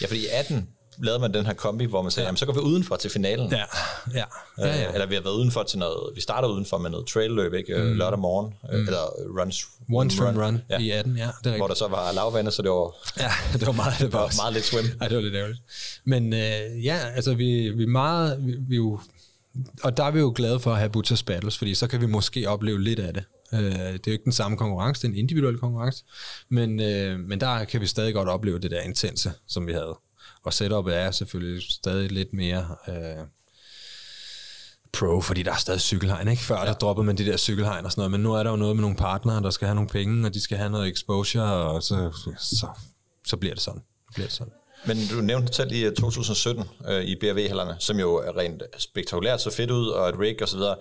Ja, 0.00 0.06
fordi 0.06 0.26
18, 0.32 0.68
lavede 1.02 1.20
man 1.20 1.34
den 1.34 1.46
her 1.46 1.52
kombi, 1.52 1.84
hvor 1.84 2.02
man 2.02 2.10
sagde, 2.10 2.24
ja. 2.24 2.28
jamen, 2.28 2.36
så 2.36 2.46
går 2.46 2.52
vi 2.52 2.60
udenfor 2.60 2.96
til 2.96 3.10
finalen. 3.10 3.50
Ja, 3.50 3.56
ja. 4.14 4.24
ja, 4.58 4.66
ja. 4.66 4.88
Øh, 4.88 4.94
eller 4.94 5.06
vi 5.06 5.14
har 5.14 5.22
været 5.22 5.34
udenfor 5.34 5.62
til 5.62 5.78
noget, 5.78 6.14
vi 6.14 6.20
starter 6.20 6.48
udenfor 6.48 6.78
med 6.78 6.90
noget 6.90 7.06
trail 7.06 7.30
løb, 7.30 7.54
ikke? 7.54 7.76
Mm. 7.76 7.92
lørdag 7.92 8.18
morgen, 8.18 8.54
mm. 8.62 8.86
eller 8.86 9.02
runs. 9.40 9.66
One 9.92 10.10
run, 10.20 10.42
run, 10.44 10.62
ja. 10.70 10.78
i 10.78 10.90
18, 10.90 11.16
ja. 11.16 11.28
Det 11.44 11.52
er 11.52 11.56
hvor 11.56 11.66
der 11.66 11.74
så 11.74 11.88
var 11.88 12.12
lavvande, 12.12 12.50
så 12.50 12.62
det 12.62 12.70
var, 12.70 12.96
ja, 13.18 13.30
det 13.58 13.66
var 13.66 13.72
meget, 13.72 13.98
det 13.98 14.12
var 14.12 14.32
meget 14.42 14.52
lidt 14.52 14.64
swim. 14.64 14.84
Ja, 15.00 15.08
det 15.08 15.16
var 15.16 15.22
lidt 15.22 15.34
ærgerligt. 15.34 15.60
Men 16.04 16.32
øh, 16.32 16.84
ja, 16.84 16.98
altså 17.14 17.34
vi, 17.34 17.68
vi 17.68 17.86
meget, 17.86 18.46
vi, 18.46 18.56
vi 18.68 18.76
jo, 18.76 19.00
og 19.82 19.96
der 19.96 20.04
er 20.04 20.10
vi 20.10 20.20
jo 20.20 20.32
glade 20.36 20.60
for 20.60 20.72
at 20.72 20.78
have 20.78 20.90
Butchers 20.90 21.22
Battles, 21.22 21.58
fordi 21.58 21.74
så 21.74 21.86
kan 21.86 22.00
vi 22.00 22.06
måske 22.06 22.48
opleve 22.48 22.82
lidt 22.82 22.98
af 22.98 23.14
det. 23.14 23.24
Øh, 23.52 23.60
det 23.60 23.74
er 23.74 23.98
jo 24.06 24.12
ikke 24.12 24.24
den 24.24 24.32
samme 24.32 24.56
konkurrence, 24.56 25.02
det 25.02 25.08
er 25.08 25.12
en 25.12 25.18
individuel 25.18 25.58
konkurrence, 25.58 26.04
men, 26.48 26.80
øh, 26.80 27.18
men 27.18 27.40
der 27.40 27.64
kan 27.64 27.80
vi 27.80 27.86
stadig 27.86 28.14
godt 28.14 28.28
opleve 28.28 28.58
det 28.58 28.70
der 28.70 28.80
intense, 28.80 29.32
som 29.48 29.66
vi 29.66 29.72
havde. 29.72 29.96
Og 30.44 30.52
setupet 30.52 30.96
er 30.96 31.10
selvfølgelig 31.10 31.62
stadig 31.70 32.12
lidt 32.12 32.32
mere 32.32 32.76
øh, 32.88 33.26
pro, 34.92 35.20
fordi 35.20 35.42
der 35.42 35.52
er 35.52 35.56
stadig 35.56 35.80
cykelhegn, 35.80 36.28
ikke? 36.28 36.42
Før 36.42 36.58
ja. 36.58 36.66
der 36.66 36.72
droppede 36.72 37.06
man 37.06 37.16
de 37.16 37.26
der 37.26 37.36
cykelhegn 37.36 37.84
og 37.84 37.90
sådan 37.92 38.00
noget, 38.00 38.10
men 38.10 38.20
nu 38.20 38.34
er 38.34 38.42
der 38.42 38.50
jo 38.50 38.56
noget 38.56 38.76
med 38.76 38.82
nogle 38.82 38.96
partnere, 38.96 39.42
der 39.42 39.50
skal 39.50 39.66
have 39.66 39.74
nogle 39.74 39.90
penge, 39.90 40.26
og 40.26 40.34
de 40.34 40.40
skal 40.40 40.58
have 40.58 40.70
noget 40.70 40.92
exposure, 40.92 41.44
og 41.44 41.82
så, 41.82 42.10
så, 42.38 42.66
så 43.26 43.36
bliver 43.36 43.54
det 43.54 43.62
sådan. 43.62 43.80
Så 43.80 44.14
bliver 44.14 44.26
det 44.26 44.36
sådan. 44.36 44.52
Men 44.86 44.96
du 45.10 45.20
nævnte 45.20 45.52
selv 45.52 45.72
i 45.72 45.84
2017 45.84 46.64
øh, 46.88 47.02
i 47.02 47.16
BRV-hallerne, 47.16 47.76
som 47.78 47.98
jo 47.98 48.14
er 48.14 48.36
rent 48.36 48.62
spektakulært 48.78 49.40
så 49.40 49.50
fedt 49.50 49.70
ud, 49.70 49.88
og 49.88 50.08
et 50.08 50.18
rig 50.18 50.42
og 50.42 50.48
så 50.48 50.56
videre. 50.56 50.76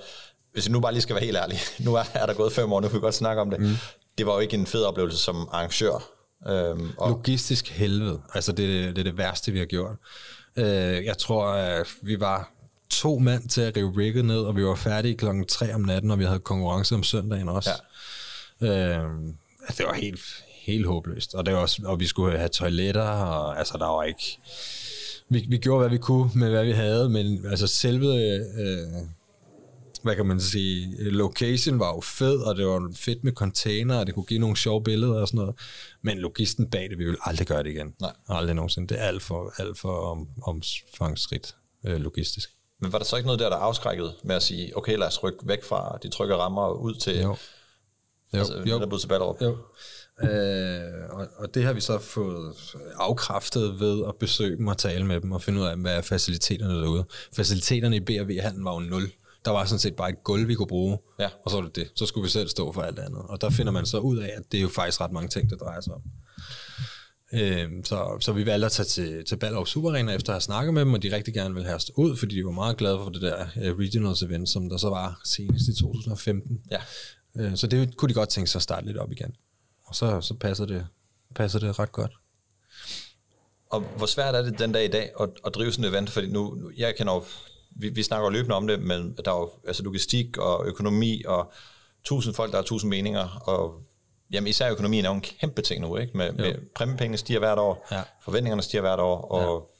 Hvis 0.53 0.65
jeg 0.65 0.71
nu 0.71 0.79
bare 0.79 0.91
lige 0.91 1.01
skal 1.01 1.15
være 1.15 1.25
helt 1.25 1.37
ærlig, 1.37 1.59
nu 1.85 1.95
er, 1.95 2.03
er 2.13 2.25
der 2.25 2.33
gået 2.33 2.53
fem 2.53 2.73
år, 2.73 2.81
nu 2.81 2.87
kan 2.87 2.95
vi 2.95 3.01
godt 3.01 3.15
snakke 3.15 3.41
om 3.41 3.49
det. 3.49 3.59
Mm. 3.59 3.75
Det 4.17 4.25
var 4.25 4.33
jo 4.33 4.39
ikke 4.39 4.57
en 4.57 4.65
fed 4.65 4.83
oplevelse 4.83 5.17
som 5.17 5.49
arrangør. 5.51 6.18
Øhm, 6.47 6.89
og 6.97 7.09
Logistisk 7.09 7.69
helvede. 7.69 8.21
Altså, 8.33 8.51
det, 8.51 8.95
det, 8.95 8.97
er 8.97 9.03
det 9.03 9.17
værste, 9.17 9.51
vi 9.51 9.59
har 9.59 9.65
gjort. 9.65 9.95
Øh, 10.55 11.05
jeg 11.05 11.17
tror, 11.17 11.45
at 11.45 11.87
vi 12.01 12.19
var 12.19 12.51
to 12.89 13.19
mand 13.19 13.49
til 13.49 13.61
at 13.61 13.77
rive 13.77 13.97
rigget 13.97 14.25
ned, 14.25 14.39
og 14.39 14.55
vi 14.55 14.65
var 14.65 14.75
færdige 14.75 15.15
klokken 15.15 15.45
3 15.45 15.73
om 15.73 15.81
natten, 15.81 16.11
og 16.11 16.19
vi 16.19 16.23
havde 16.23 16.39
konkurrence 16.39 16.95
om 16.95 17.03
søndagen 17.03 17.49
også. 17.49 17.69
Ja. 18.61 18.97
Øh, 18.97 19.09
det 19.77 19.85
var 19.85 19.93
helt, 19.93 20.21
helt 20.61 20.87
håbløst. 20.87 21.33
Og, 21.35 21.45
det 21.45 21.53
var 21.53 21.59
også, 21.59 21.81
og 21.85 21.99
vi 21.99 22.05
skulle 22.05 22.37
have 22.37 22.49
toiletter, 22.49 23.01
og 23.01 23.59
altså, 23.59 23.77
der 23.77 23.85
var 23.85 24.03
ikke... 24.03 24.39
Vi, 25.29 25.45
vi 25.49 25.57
gjorde, 25.57 25.79
hvad 25.79 25.89
vi 25.89 25.97
kunne 25.97 26.31
med, 26.35 26.49
hvad 26.49 26.65
vi 26.65 26.71
havde, 26.71 27.09
men 27.09 27.45
altså 27.45 27.67
selve... 27.67 28.07
Øh, 28.59 28.87
hvad 30.03 30.15
kan 30.15 30.25
man 30.25 30.39
sige, 30.39 31.09
location 31.09 31.79
var 31.79 31.87
jo 31.87 32.01
fed, 32.01 32.39
og 32.39 32.55
det 32.55 32.65
var 32.65 32.91
fedt 32.95 33.23
med 33.23 33.33
container, 33.33 33.99
og 33.99 34.07
det 34.07 34.15
kunne 34.15 34.25
give 34.25 34.39
nogle 34.39 34.57
sjove 34.57 34.83
billeder 34.83 35.21
og 35.21 35.27
sådan 35.27 35.37
noget. 35.37 35.55
Men 36.01 36.17
logisten 36.17 36.69
bag 36.69 36.89
det, 36.89 36.97
vi 36.97 37.05
vil 37.05 37.17
aldrig 37.25 37.47
gøre 37.47 37.63
det 37.63 37.69
igen. 37.69 37.93
Nej. 38.01 38.13
Aldrig 38.27 38.55
nogensinde. 38.55 38.87
Det 38.87 38.99
er 38.99 39.03
alt 39.03 39.21
for, 39.21 39.53
alt 39.57 39.79
for 39.79 40.11
om, 40.11 40.27
omfangsrigt 40.43 41.55
øh, 41.85 42.01
logistisk. 42.01 42.49
Men 42.81 42.91
var 42.91 42.97
der 42.97 43.05
så 43.05 43.15
ikke 43.15 43.27
noget 43.27 43.39
der, 43.39 43.49
der 43.49 43.57
afskrækkede 43.57 44.13
med 44.23 44.35
at 44.35 44.43
sige, 44.43 44.77
okay, 44.77 44.97
lad 44.97 45.07
os 45.07 45.23
rykke 45.23 45.39
væk 45.43 45.63
fra 45.63 45.97
de 46.03 46.09
trygge 46.09 46.35
rammer 46.35 46.69
ud 46.69 46.93
til, 46.93 47.21
jo. 47.21 47.37
Jo. 48.33 48.39
Altså, 48.39 48.63
jo. 48.65 48.79
Der 48.79 48.97
til 48.97 49.07
Ballerup? 49.07 49.41
Jo. 49.41 49.57
Øh, 50.23 51.09
og, 51.09 51.27
og 51.37 51.53
det 51.53 51.63
har 51.63 51.73
vi 51.73 51.81
så 51.81 51.99
fået 51.99 52.53
afkræftet 52.95 53.79
ved 53.79 54.05
at 54.07 54.15
besøge 54.15 54.57
dem 54.57 54.67
og 54.67 54.77
tale 54.77 55.05
med 55.05 55.21
dem 55.21 55.31
og 55.31 55.41
finde 55.41 55.59
ud 55.59 55.65
af, 55.65 55.77
hvad 55.77 55.97
er 55.97 56.01
faciliteterne 56.01 56.81
derude. 56.81 57.05
Faciliteterne 57.33 57.95
i 57.95 57.99
BRV-handlen 57.99 58.65
var 58.65 58.73
jo 58.73 58.79
nul. 58.79 59.11
Der 59.45 59.51
var 59.51 59.65
sådan 59.65 59.79
set 59.79 59.95
bare 59.95 60.09
et 60.09 60.23
gulv, 60.23 60.47
vi 60.47 60.55
kunne 60.55 60.67
bruge, 60.67 60.97
ja. 61.19 61.29
og 61.45 61.51
så 61.51 61.57
var 61.57 61.63
det 61.63 61.75
det. 61.75 61.91
Så 61.95 62.05
skulle 62.05 62.23
vi 62.23 62.29
selv 62.29 62.49
stå 62.49 62.71
for 62.71 62.81
alt 62.81 62.99
andet. 62.99 63.21
Og 63.29 63.41
der 63.41 63.49
finder 63.49 63.71
man 63.71 63.85
så 63.85 63.97
ud 63.97 64.17
af, 64.17 64.33
at 64.37 64.43
det 64.51 64.57
er 64.57 64.61
jo 64.61 64.69
faktisk 64.69 65.01
ret 65.01 65.11
mange 65.11 65.29
ting, 65.29 65.49
der 65.49 65.55
drejer 65.55 65.81
sig 65.81 65.93
om. 65.93 66.01
Øhm, 67.33 67.85
så, 67.85 68.17
så 68.19 68.31
vi 68.31 68.45
valgte 68.45 68.65
at 68.65 68.71
tage 68.71 68.85
til, 68.85 69.25
til 69.25 69.35
Ballerup 69.35 69.67
Super 69.67 69.89
Arena 69.89 70.13
efter 70.15 70.29
at 70.29 70.33
have 70.33 70.41
snakket 70.41 70.73
med 70.73 70.81
dem, 70.81 70.93
og 70.93 71.03
de 71.03 71.15
rigtig 71.15 71.33
gerne 71.33 71.53
ville 71.53 71.65
have 71.65 71.75
os 71.75 71.91
ud, 71.97 72.17
fordi 72.17 72.35
de 72.35 72.45
var 72.45 72.51
meget 72.51 72.77
glade 72.77 72.97
for 72.97 73.09
det 73.09 73.21
der 73.21 73.45
uh, 73.55 73.79
Regionals 73.79 74.21
event, 74.21 74.49
som 74.49 74.69
der 74.69 74.77
så 74.77 74.89
var 74.89 75.21
senest 75.25 75.67
i 75.67 75.73
2015. 75.73 76.61
Ja. 76.71 76.81
Øh, 77.35 77.57
så 77.57 77.67
det 77.67 77.97
kunne 77.97 78.09
de 78.09 78.13
godt 78.13 78.29
tænke 78.29 78.49
sig 78.49 78.59
at 78.59 78.63
starte 78.63 78.87
lidt 78.87 78.97
op 78.97 79.11
igen. 79.11 79.35
Og 79.85 79.95
så, 79.95 80.21
så 80.21 80.33
passer, 80.33 80.65
det, 80.65 80.87
passer 81.35 81.59
det 81.59 81.79
ret 81.79 81.91
godt. 81.91 82.11
Og 83.69 83.81
hvor 83.97 84.05
svært 84.05 84.35
er 84.35 84.41
det 84.41 84.59
den 84.59 84.71
dag 84.71 84.85
i 84.85 84.87
dag 84.87 85.11
at, 85.21 85.29
at 85.45 85.55
drive 85.55 85.71
sådan 85.71 85.85
et 85.85 85.89
event? 85.89 86.09
Fordi 86.09 86.27
nu, 86.27 86.71
jeg 86.77 86.95
kender 86.95 87.13
jo 87.13 87.23
vi, 87.79 87.89
vi 87.89 88.03
snakker 88.03 88.29
løbende 88.29 88.55
om 88.55 88.67
det, 88.67 88.79
men 88.79 89.15
der 89.25 89.31
er 89.31 89.39
jo 89.39 89.51
altså 89.67 89.83
logistik 89.83 90.37
og 90.37 90.65
økonomi 90.65 91.23
og 91.27 91.51
tusind 92.03 92.33
folk, 92.33 92.51
der 92.51 92.57
har 92.57 92.63
tusind 92.63 92.89
meninger, 92.89 93.41
og 93.45 93.81
jamen 94.31 94.47
især 94.47 94.71
økonomien 94.71 95.05
er 95.05 95.09
jo 95.09 95.15
en 95.15 95.21
kæmpe 95.21 95.61
ting 95.61 95.81
nu, 95.81 95.97
ikke? 95.97 96.17
Med, 96.17 96.31
med 96.31 96.53
præmiepengene 96.75 97.17
stiger 97.17 97.39
hvert 97.39 97.59
år, 97.59 97.87
ja. 97.91 98.01
forventningerne 98.21 98.61
stiger 98.61 98.81
hvert 98.81 98.99
år, 98.99 99.21
og, 99.21 99.71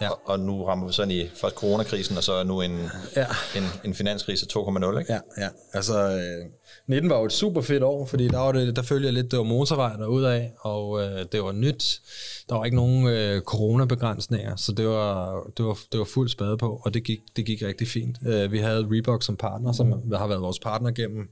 ja. 0.00 0.10
og, 0.10 0.20
og 0.24 0.40
nu 0.40 0.64
rammer 0.64 0.86
vi 0.86 0.92
sådan 0.92 1.10
i 1.10 1.28
først 1.28 1.54
coronakrisen, 1.54 2.16
og 2.16 2.22
så 2.22 2.44
nu 2.44 2.60
en, 2.60 2.90
ja. 3.16 3.26
en, 3.56 3.64
en 3.84 3.94
finanskrise 3.94 4.46
2,0, 4.52 4.98
ikke? 4.98 5.12
Ja, 5.12 5.20
ja. 5.38 5.48
altså... 5.72 6.10
Øh 6.10 6.50
19 6.88 7.10
var 7.10 7.18
jo 7.18 7.24
et 7.24 7.32
super 7.32 7.60
fedt 7.60 7.82
år, 7.82 8.06
fordi 8.06 8.28
der, 8.28 8.38
var 8.38 8.52
det, 8.52 8.76
der 8.76 8.82
følger 8.82 9.10
lidt, 9.10 9.30
det 9.30 9.38
var 9.38 9.44
motorvej 9.44 10.32
af, 10.34 10.52
og 10.60 11.02
øh, 11.02 11.26
det 11.32 11.42
var 11.42 11.52
nyt. 11.52 12.00
Der 12.48 12.54
var 12.54 12.64
ikke 12.64 12.76
nogen 12.76 13.06
øh, 13.06 13.42
coronabegrænsninger, 13.42 14.56
så 14.56 14.72
det 14.72 14.86
var, 14.86 15.42
det 15.56 15.64
var, 15.64 15.78
det 15.92 15.98
var 15.98 16.04
fuld 16.04 16.28
spade 16.28 16.56
på, 16.56 16.80
og 16.84 16.94
det 16.94 17.04
gik, 17.04 17.18
det 17.36 17.46
gik 17.46 17.62
rigtig 17.62 17.88
fint. 17.88 18.18
Øh, 18.26 18.52
vi 18.52 18.58
havde 18.58 18.88
Reebok 18.90 19.22
som 19.22 19.36
partner, 19.36 19.72
som 19.72 19.86
mm. 19.86 20.12
har 20.12 20.26
været 20.26 20.42
vores 20.42 20.58
partner 20.58 20.90
gennem 20.90 21.28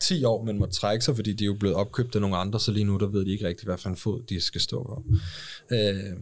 10 0.00 0.24
år, 0.24 0.44
men 0.44 0.58
måtte 0.58 0.74
trække 0.74 1.04
sig, 1.04 1.16
fordi 1.16 1.32
de 1.32 1.44
er 1.44 1.46
jo 1.46 1.56
blevet 1.60 1.76
opkøbt 1.76 2.14
af 2.14 2.20
nogle 2.20 2.36
andre, 2.36 2.60
så 2.60 2.72
lige 2.72 2.84
nu 2.84 2.96
der 2.96 3.06
ved 3.06 3.24
de 3.24 3.32
ikke 3.32 3.48
rigtig, 3.48 3.66
hvad 3.66 3.78
for 3.78 3.88
en 3.88 3.96
fod 3.96 4.22
de 4.22 4.40
skal 4.40 4.60
stå 4.60 4.82
på. 4.82 5.04
Øh, 5.70 6.16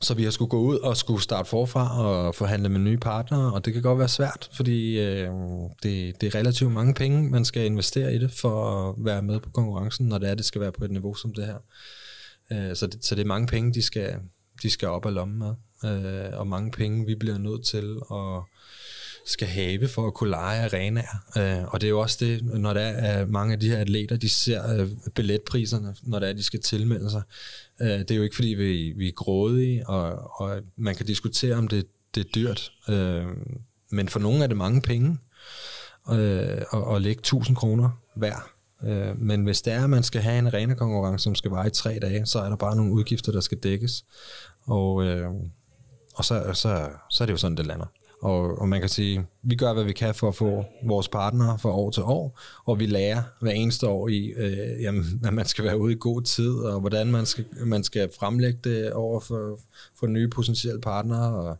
så 0.00 0.14
vi 0.14 0.24
har 0.24 0.30
skulle 0.30 0.48
gå 0.48 0.58
ud 0.58 0.78
og 0.78 0.96
skulle 0.96 1.22
starte 1.22 1.48
forfra 1.48 2.04
og 2.04 2.34
forhandle 2.34 2.68
med 2.68 2.80
nye 2.80 2.98
partnere, 2.98 3.52
og 3.52 3.64
det 3.64 3.72
kan 3.72 3.82
godt 3.82 3.98
være 3.98 4.08
svært, 4.08 4.50
fordi 4.52 5.00
øh, 5.00 5.30
det, 5.82 6.20
det 6.20 6.26
er 6.26 6.34
relativt 6.34 6.72
mange 6.72 6.94
penge, 6.94 7.30
man 7.30 7.44
skal 7.44 7.64
investere 7.64 8.14
i 8.14 8.18
det 8.18 8.32
for 8.32 8.88
at 8.88 8.94
være 8.98 9.22
med 9.22 9.40
på 9.40 9.50
konkurrencen, 9.50 10.08
når 10.08 10.18
det 10.18 10.30
er, 10.30 10.34
det 10.34 10.44
skal 10.44 10.60
være 10.60 10.72
på 10.72 10.84
et 10.84 10.90
niveau 10.90 11.14
som 11.14 11.34
det 11.34 11.46
her. 11.46 11.58
Øh, 12.52 12.76
så, 12.76 12.86
det, 12.86 13.04
så 13.04 13.14
det 13.14 13.22
er 13.22 13.26
mange 13.26 13.46
penge, 13.46 13.74
de 13.74 13.82
skal, 13.82 14.14
de 14.62 14.70
skal 14.70 14.88
op 14.88 15.04
og 15.04 15.12
lomme 15.12 15.36
med, 15.38 15.54
øh, 15.90 16.38
og 16.38 16.46
mange 16.46 16.70
penge, 16.70 17.06
vi 17.06 17.14
bliver 17.14 17.38
nødt 17.38 17.66
til 17.66 17.96
at 18.10 18.42
skal 19.26 19.48
have 19.48 19.88
for 19.88 20.06
at 20.06 20.14
kunne 20.14 20.30
lege 20.30 20.64
arenaer. 20.64 21.24
Øh, 21.36 21.64
og 21.64 21.80
det 21.80 21.86
er 21.86 21.90
jo 21.90 22.00
også 22.00 22.16
det, 22.20 22.44
når 22.44 22.72
der 22.72 22.80
er 22.80 23.26
mange 23.26 23.52
af 23.52 23.60
de 23.60 23.68
her 23.68 23.78
atleter, 23.78 24.16
de 24.16 24.28
ser 24.28 24.80
øh, 24.80 24.88
billetpriserne, 25.14 25.94
når 26.02 26.18
der 26.18 26.26
er, 26.26 26.32
de 26.32 26.42
skal 26.42 26.60
tilmelde 26.60 27.10
sig. 27.10 27.22
Øh, 27.80 27.88
det 27.88 28.10
er 28.10 28.16
jo 28.16 28.22
ikke 28.22 28.36
fordi, 28.36 28.48
vi, 28.48 28.92
vi 28.96 29.08
er 29.08 29.12
grådige, 29.12 29.88
og, 29.88 30.30
og 30.40 30.60
man 30.76 30.94
kan 30.94 31.06
diskutere, 31.06 31.54
om 31.54 31.68
det, 31.68 31.86
det 32.14 32.26
er 32.26 32.28
dyrt. 32.34 32.72
Øh, 32.88 33.26
men 33.90 34.08
for 34.08 34.18
nogle 34.20 34.42
er 34.42 34.46
det 34.46 34.56
mange 34.56 34.82
penge 34.82 35.18
øh, 36.10 36.62
at, 36.72 36.94
at 36.94 37.02
lægge 37.02 37.20
1000 37.20 37.56
kroner 37.56 37.90
hver. 38.16 38.52
Øh, 38.84 39.20
men 39.20 39.44
hvis 39.44 39.62
det 39.62 39.72
er, 39.72 39.84
at 39.84 39.90
man 39.90 40.02
skal 40.02 40.20
have 40.20 40.38
en 40.38 40.46
arena-konkurrence, 40.46 41.22
som 41.22 41.34
skal 41.34 41.50
vare 41.50 41.66
i 41.66 41.70
tre 41.70 41.98
dage, 42.02 42.26
så 42.26 42.38
er 42.38 42.48
der 42.48 42.56
bare 42.56 42.76
nogle 42.76 42.92
udgifter, 42.92 43.32
der 43.32 43.40
skal 43.40 43.58
dækkes. 43.58 44.04
Og, 44.66 45.04
øh, 45.04 45.30
og 46.14 46.24
så, 46.24 46.50
så, 46.54 46.88
så 47.10 47.24
er 47.24 47.26
det 47.26 47.32
jo 47.32 47.38
sådan, 47.38 47.56
det 47.56 47.66
lander. 47.66 47.86
Og, 48.26 48.58
og 48.58 48.68
man 48.68 48.80
kan 48.80 48.88
sige, 48.88 49.26
vi 49.42 49.54
gør, 49.54 49.72
hvad 49.72 49.84
vi 49.84 49.92
kan 49.92 50.14
for 50.14 50.28
at 50.28 50.34
få 50.34 50.64
vores 50.84 51.08
partnere 51.08 51.58
fra 51.58 51.70
år 51.70 51.90
til 51.90 52.02
år, 52.02 52.40
og 52.64 52.80
vi 52.80 52.86
lærer 52.86 53.22
hver 53.40 53.50
eneste 53.50 53.88
år 53.88 54.08
i, 54.08 54.26
øh, 54.36 54.82
jamen, 54.82 55.20
at 55.24 55.34
man 55.34 55.46
skal 55.46 55.64
være 55.64 55.78
ude 55.78 55.92
i 55.92 55.96
god 56.00 56.22
tid, 56.22 56.54
og 56.54 56.80
hvordan 56.80 57.06
man 57.06 57.26
skal, 57.26 57.44
man 57.66 57.84
skal 57.84 58.10
fremlægge 58.18 58.58
det 58.64 58.92
over 58.92 59.20
for, 59.20 59.58
for 59.98 60.06
nye 60.06 60.28
potentielle 60.28 60.80
partnere. 60.80 61.34
Og 61.34 61.56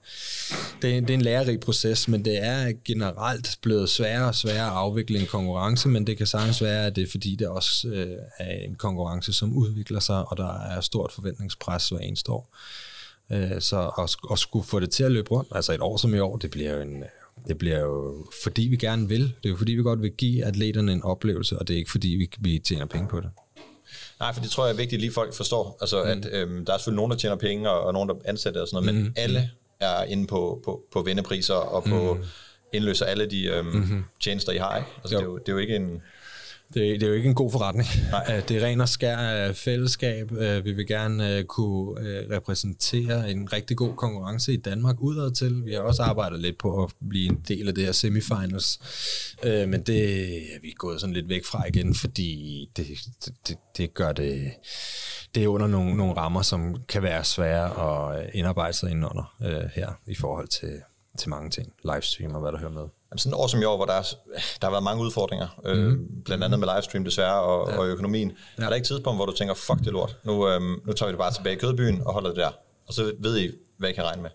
det, 0.83 1.03
det 1.03 1.11
er 1.11 1.15
en 1.15 1.23
lærerig 1.23 1.61
proces, 1.61 2.09
men 2.09 2.25
det 2.25 2.45
er 2.45 2.73
generelt 2.85 3.59
blevet 3.63 3.89
sværere 3.89 4.29
og 4.29 4.35
sværere 4.35 4.67
at 4.67 4.77
afvikle 4.77 5.21
en 5.21 5.27
konkurrence, 5.27 5.89
men 5.89 6.07
det 6.07 6.17
kan 6.17 6.27
sagtens 6.27 6.63
være, 6.63 6.87
at 6.87 6.97
det 6.97 7.03
er 7.03 7.11
fordi, 7.11 7.37
det 7.37 7.49
også 7.49 7.89
øh, 7.89 8.17
er 8.39 8.65
en 8.65 8.75
konkurrence, 8.75 9.33
som 9.33 9.53
udvikler 9.53 10.01
sig, 10.01 10.31
og 10.31 10.37
der 10.37 10.61
er 10.61 10.81
stort 10.81 11.13
forventningspres 11.13 11.89
hver 11.89 11.99
eneste 11.99 12.33
år. 12.33 12.57
Øh, 13.33 13.61
så 13.61 13.91
at, 13.99 14.17
at 14.33 14.39
skulle 14.39 14.67
få 14.67 14.81
det 14.81 14.91
til 14.91 15.05
at 15.05 15.13
løbe 15.13 15.31
rundt, 15.31 15.49
altså 15.55 15.73
et 15.73 15.81
år 15.81 15.97
som 15.97 16.15
i 16.15 16.19
år, 16.19 16.37
det 16.37 16.51
bliver 16.51 16.75
jo 16.75 16.81
en, 16.81 17.05
det 17.49 17.59
bliver 17.59 17.81
jo, 17.81 18.27
fordi 18.43 18.63
vi 18.63 18.77
gerne 18.77 19.09
vil. 19.09 19.21
Det 19.23 19.45
er 19.45 19.49
jo 19.49 19.57
fordi, 19.57 19.73
vi 19.73 19.83
godt 19.83 20.03
vil 20.03 20.13
give 20.13 20.45
atleterne 20.45 20.93
en 20.93 21.03
oplevelse, 21.03 21.59
og 21.59 21.69
det 21.69 21.75
er 21.75 21.79
ikke 21.79 21.91
fordi, 21.91 22.09
vi, 22.09 22.31
vi 22.39 22.59
tjener 22.59 22.87
penge 22.87 23.09
på 23.09 23.21
det. 23.21 23.31
Nej, 24.21 24.35
for 24.35 24.41
det 24.41 24.51
tror 24.51 24.67
jeg 24.67 24.73
er 24.73 24.77
vigtigt, 24.77 24.99
at 24.99 25.01
lige 25.01 25.13
folk 25.13 25.35
forstår. 25.35 25.79
Altså, 25.81 26.05
mm. 26.05 26.11
at 26.11 26.29
øhm, 26.33 26.65
der 26.65 26.73
er 26.73 26.79
selvfølgelig 26.79 26.97
nogen, 26.97 27.11
der 27.11 27.17
tjener 27.17 27.37
penge, 27.37 27.71
og, 27.71 27.81
og 27.81 27.93
nogen, 27.93 28.09
der 28.09 28.15
ansætter 28.25 28.61
og 28.61 28.69
sådan 28.69 28.85
noget, 28.85 29.01
mm. 29.01 29.05
men 29.05 29.13
alle 29.17 29.51
er 29.81 30.05
inde 30.05 30.27
på, 30.27 30.61
på, 30.65 30.83
på 30.93 31.03
vendepriser 31.03 31.55
og 31.55 31.85
på 31.85 32.15
mm. 32.15 32.25
indløser 32.73 33.07
alle 33.07 33.27
de 33.27 33.45
øhm, 33.45 33.67
mm-hmm. 33.67 34.05
tjenester, 34.21 34.53
I 34.53 34.57
har. 34.57 34.77
Ikke? 34.77 34.89
Altså, 35.03 35.17
det, 35.17 35.23
er 35.23 35.27
jo, 35.27 35.39
det 35.39 35.49
er 35.49 35.53
jo 35.53 35.59
ikke 35.59 35.77
en 35.77 36.03
det, 36.75 37.01
det 37.01 37.03
er 37.03 37.07
jo 37.07 37.13
ikke 37.13 37.29
en 37.29 37.35
god 37.35 37.51
forretning. 37.51 37.89
Nej. 38.11 38.41
Det 38.49 38.57
er 38.57 38.67
ren 38.67 38.81
og 38.81 38.89
skær 38.89 39.53
fællesskab. 39.53 40.33
Øh, 40.33 40.65
vi 40.65 40.73
vil 40.73 40.87
gerne 40.87 41.37
øh, 41.37 41.45
kunne 41.45 42.01
øh, 42.01 42.31
repræsentere 42.31 43.31
en 43.31 43.53
rigtig 43.53 43.77
god 43.77 43.95
konkurrence 43.97 44.53
i 44.53 44.57
Danmark 44.57 45.01
udad 45.01 45.31
til. 45.31 45.65
Vi 45.65 45.73
har 45.73 45.81
også 45.81 46.03
arbejdet 46.03 46.41
lidt 46.41 46.59
på 46.59 46.85
at 46.85 46.93
blive 47.09 47.29
en 47.29 47.43
del 47.49 47.69
af 47.69 47.75
det 47.75 47.85
her 47.85 47.93
semifinals, 47.93 48.81
men 49.45 49.83
det 49.83 50.27
er 50.37 50.61
vi 50.63 50.75
gået 50.79 51.01
sådan 51.01 51.15
lidt 51.15 51.29
væk 51.29 51.45
fra 51.45 51.65
igen, 51.69 51.95
fordi 51.95 52.69
det, 52.77 52.87
det, 53.49 53.59
det 53.77 53.95
gør 53.95 54.13
det, 54.13 54.51
det 55.35 55.45
er 55.45 55.49
under 55.49 55.67
nogle, 55.67 55.97
nogle 55.97 56.17
rammer, 56.17 56.43
som 56.43 56.77
kan 56.89 57.03
være 57.03 57.25
svære 57.25 58.17
at 58.17 58.31
indarbejde 58.35 58.73
sig 58.73 58.91
indenunder 58.91 59.35
her 59.75 59.93
i 60.07 60.15
forhold 60.15 60.49
til, 60.49 60.81
til 61.19 61.31
mange 61.31 61.51
ting. 61.51 61.73
Livestream 61.85 62.35
og 62.35 62.41
hvad 62.41 62.53
der 62.53 62.59
hører 62.59 62.71
med. 62.71 62.89
Jamen 63.11 63.19
sådan 63.19 63.33
et 63.33 63.39
år 63.39 63.47
som 63.47 63.63
i 63.63 63.65
år, 63.65 63.77
hvor 63.77 63.87
der, 63.87 63.93
er, 63.93 64.03
der 64.61 64.67
har 64.67 64.71
været 64.71 64.85
mange 64.85 65.03
udfordringer, 65.03 65.49
mm. 65.65 65.71
øh, 65.71 65.99
blandt 66.25 66.45
andet 66.45 66.61
med 66.61 66.69
livestream 66.75 67.05
desværre, 67.05 67.41
og, 67.41 67.71
ja. 67.71 67.79
og 67.79 67.87
økonomien. 67.87 68.33
Ja. 68.59 68.63
Er 68.63 68.69
der 68.69 68.75
ikke 68.75 68.87
tidspunkt, 68.87 69.19
hvor 69.19 69.27
du 69.27 69.33
tænker, 69.33 69.55
fuck 69.55 69.79
det 69.79 69.93
lort, 69.93 70.17
nu, 70.25 70.49
øh, 70.49 70.61
nu 70.61 70.93
tager 70.93 71.07
vi 71.07 71.13
det 71.13 71.19
bare 71.19 71.33
tilbage 71.33 71.57
i 71.57 71.59
kødbyen 71.59 72.03
og 72.07 72.13
holder 72.13 72.29
det 72.29 72.37
der, 72.37 72.51
og 72.87 72.95
så 72.95 73.13
ved 73.19 73.39
I, 73.39 73.51
hvad 73.79 73.91
I 73.91 73.93
kan 73.93 74.05
regne 74.05 74.23
med? 74.23 74.31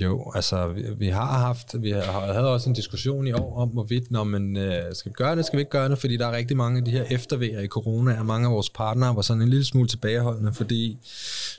Jo, 0.00 0.32
altså 0.34 0.68
vi, 0.68 0.82
vi 0.98 1.08
har 1.08 1.38
haft, 1.38 1.82
vi 1.82 1.90
har, 1.90 2.32
havde 2.32 2.52
også 2.52 2.68
en 2.68 2.74
diskussion 2.74 3.26
i 3.26 3.32
år 3.32 3.56
om, 3.56 3.68
hvorvidt, 3.68 4.10
når 4.10 4.24
man 4.24 4.56
øh, 4.56 4.94
skal 4.94 5.10
vi 5.10 5.14
gøre 5.14 5.36
det, 5.36 5.46
skal 5.46 5.56
vi 5.56 5.60
ikke 5.60 5.70
gøre 5.70 5.88
det, 5.88 5.98
fordi 5.98 6.16
der 6.16 6.26
er 6.26 6.36
rigtig 6.36 6.56
mange 6.56 6.78
af 6.78 6.84
de 6.84 6.90
her 6.90 7.04
eftervejer 7.10 7.60
i 7.60 7.66
corona, 7.66 8.18
og 8.18 8.26
mange 8.26 8.46
af 8.46 8.52
vores 8.52 8.70
partnere 8.70 9.16
var 9.16 9.22
sådan 9.22 9.42
en 9.42 9.48
lille 9.48 9.64
smule 9.64 9.88
tilbageholdende, 9.88 10.52
fordi 10.52 10.98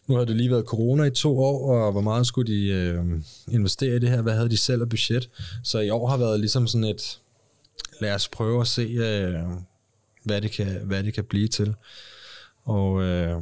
nu 0.08 0.16
har 0.16 0.26
det 0.26 0.36
lige 0.36 0.52
været 0.52 0.66
corona 0.66 1.04
i 1.04 1.10
to 1.10 1.40
år, 1.40 1.86
og 1.86 1.92
hvor 1.92 2.02
meget 2.02 2.28
skulle 2.28 2.54
de 2.54 2.68
øh, 2.68 3.06
investere 3.52 3.96
i 3.96 4.00
det 4.00 4.10
her, 4.10 4.22
hvad 4.22 4.34
havde 4.34 4.50
de 4.50 4.58
selv 4.58 4.82
af 4.82 4.90
budget, 4.90 5.30
så 5.64 5.80
i 5.80 5.90
år 5.90 6.08
har 6.08 6.18
været 6.18 6.40
ligesom 6.40 6.68
sådan 6.68 6.84
et, 6.84 7.20
lad 8.02 8.16
os 8.16 8.28
prøve 8.28 8.62
at 8.62 8.68
se, 8.68 8.82
øh, 8.82 9.44
hvad, 10.24 10.42
det 10.42 10.52
kan, 10.52 10.82
hvad 10.84 11.04
det 11.04 11.14
kan 11.14 11.24
blive 11.24 11.48
til, 11.48 11.76
og 12.66 13.04
øh, 13.04 13.42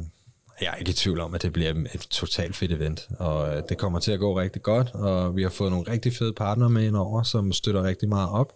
jeg 0.60 0.72
er 0.72 0.74
ikke 0.74 0.90
i 0.90 0.94
tvivl 0.94 1.20
om, 1.20 1.34
at 1.34 1.42
det 1.42 1.52
bliver 1.52 1.70
et 1.70 2.06
totalt 2.10 2.56
fedt 2.56 2.72
event, 2.72 3.08
og 3.18 3.56
øh, 3.56 3.62
det 3.68 3.78
kommer 3.78 3.98
til 3.98 4.12
at 4.12 4.18
gå 4.18 4.40
rigtig 4.40 4.62
godt, 4.62 4.90
og 4.94 5.36
vi 5.36 5.42
har 5.42 5.50
fået 5.50 5.70
nogle 5.70 5.90
rigtig 5.90 6.12
fede 6.12 6.32
partnere 6.32 6.70
med 6.70 6.84
ind 6.86 6.96
over, 6.96 7.22
som 7.22 7.52
støtter 7.52 7.82
rigtig 7.82 8.08
meget 8.08 8.30
op. 8.30 8.52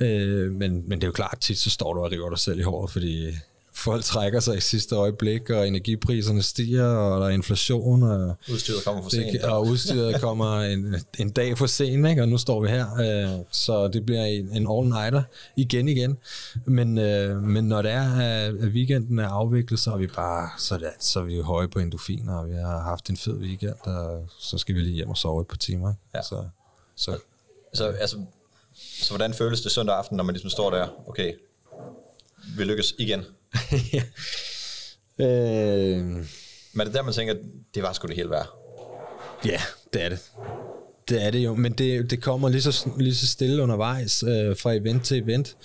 Øh, 0.00 0.52
men, 0.52 0.88
men 0.88 1.00
det 1.00 1.04
er 1.04 1.08
jo 1.08 1.12
klart, 1.12 1.32
at 1.32 1.40
tit 1.40 1.58
så 1.58 1.70
står 1.70 1.94
du 1.94 2.00
og 2.00 2.12
river 2.12 2.28
dig 2.28 2.38
selv 2.38 2.58
i 2.58 2.62
håret, 2.62 2.90
fordi 2.90 3.30
folk 3.74 4.04
trækker 4.04 4.40
sig 4.40 4.56
i 4.56 4.60
sidste 4.60 4.94
øjeblik, 4.94 5.50
og 5.50 5.68
energipriserne 5.68 6.42
stiger, 6.42 6.86
og 6.86 7.20
der 7.20 7.26
er 7.26 7.30
inflation. 7.30 8.02
Og 8.02 8.36
udstyret 8.52 8.84
kommer 8.84 9.02
for 9.02 9.10
sent. 9.10 9.32
Det, 9.32 9.42
og 9.42 9.66
udstyret 9.66 10.20
kommer 10.20 10.60
en, 10.60 10.94
en 11.18 11.30
dag 11.30 11.58
for 11.58 11.66
sent, 11.66 12.08
ikke? 12.08 12.22
og 12.22 12.28
nu 12.28 12.38
står 12.38 12.60
vi 12.60 12.68
her. 12.68 12.86
Øh, 13.00 13.44
så 13.50 13.88
det 13.88 14.06
bliver 14.06 14.24
en, 14.24 14.48
en 14.52 14.66
all-nighter 14.70 15.22
igen 15.56 15.88
igen. 15.88 16.18
Men, 16.64 16.98
øh, 16.98 17.42
men 17.42 17.64
når 17.64 17.82
det 17.82 17.90
er, 17.90 18.20
at 18.20 18.54
weekenden 18.54 19.18
er 19.18 19.28
afviklet, 19.28 19.80
så 19.80 19.92
er 19.92 19.96
vi 19.96 20.06
bare 20.06 20.50
så, 20.58 20.78
det, 20.78 20.90
så 21.00 21.18
er 21.20 21.24
vi 21.24 21.40
høje 21.40 21.68
på 21.68 21.78
endofiner, 21.78 22.34
og 22.34 22.48
vi 22.48 22.54
har 22.54 22.80
haft 22.80 23.10
en 23.10 23.16
fed 23.16 23.34
weekend, 23.34 23.74
og 23.80 24.26
så 24.38 24.58
skal 24.58 24.74
vi 24.74 24.80
lige 24.80 24.94
hjem 24.94 25.10
og 25.10 25.16
sove 25.16 25.40
et 25.40 25.46
par 25.46 25.56
timer. 25.56 25.94
Ja. 26.14 26.22
Så, 26.22 26.44
så. 26.96 27.18
Så, 27.74 27.86
altså, 27.86 28.16
så 28.76 29.10
hvordan 29.10 29.34
føles 29.34 29.60
det 29.60 29.72
søndag 29.72 29.96
aften, 29.96 30.16
når 30.16 30.24
man 30.24 30.32
ligesom 30.32 30.50
står 30.50 30.70
der, 30.70 30.88
okay, 31.08 31.32
vi 32.56 32.64
lykkes 32.64 32.94
igen? 32.98 33.24
øh... 35.26 36.26
Men 36.74 36.80
er 36.80 36.84
det 36.84 36.94
der, 36.94 37.02
man 37.02 37.14
tænker, 37.14 37.34
det 37.74 37.82
var 37.82 37.92
sgu 37.92 38.06
det 38.06 38.16
hele 38.16 38.30
værd? 38.30 38.48
Ja, 39.44 39.60
det 39.92 40.02
er 40.02 40.08
det. 40.08 40.18
Det 41.08 41.22
er 41.22 41.30
det 41.30 41.38
jo, 41.38 41.54
men 41.54 41.72
det, 41.72 42.10
det 42.10 42.22
kommer 42.22 42.48
lige 42.48 42.62
så, 42.62 42.90
lige 42.98 43.14
så 43.14 43.26
stille 43.26 43.62
undervejs 43.62 44.22
øh, 44.22 44.56
fra 44.56 44.72
event 44.72 45.04
til 45.04 45.22
event. 45.22 45.56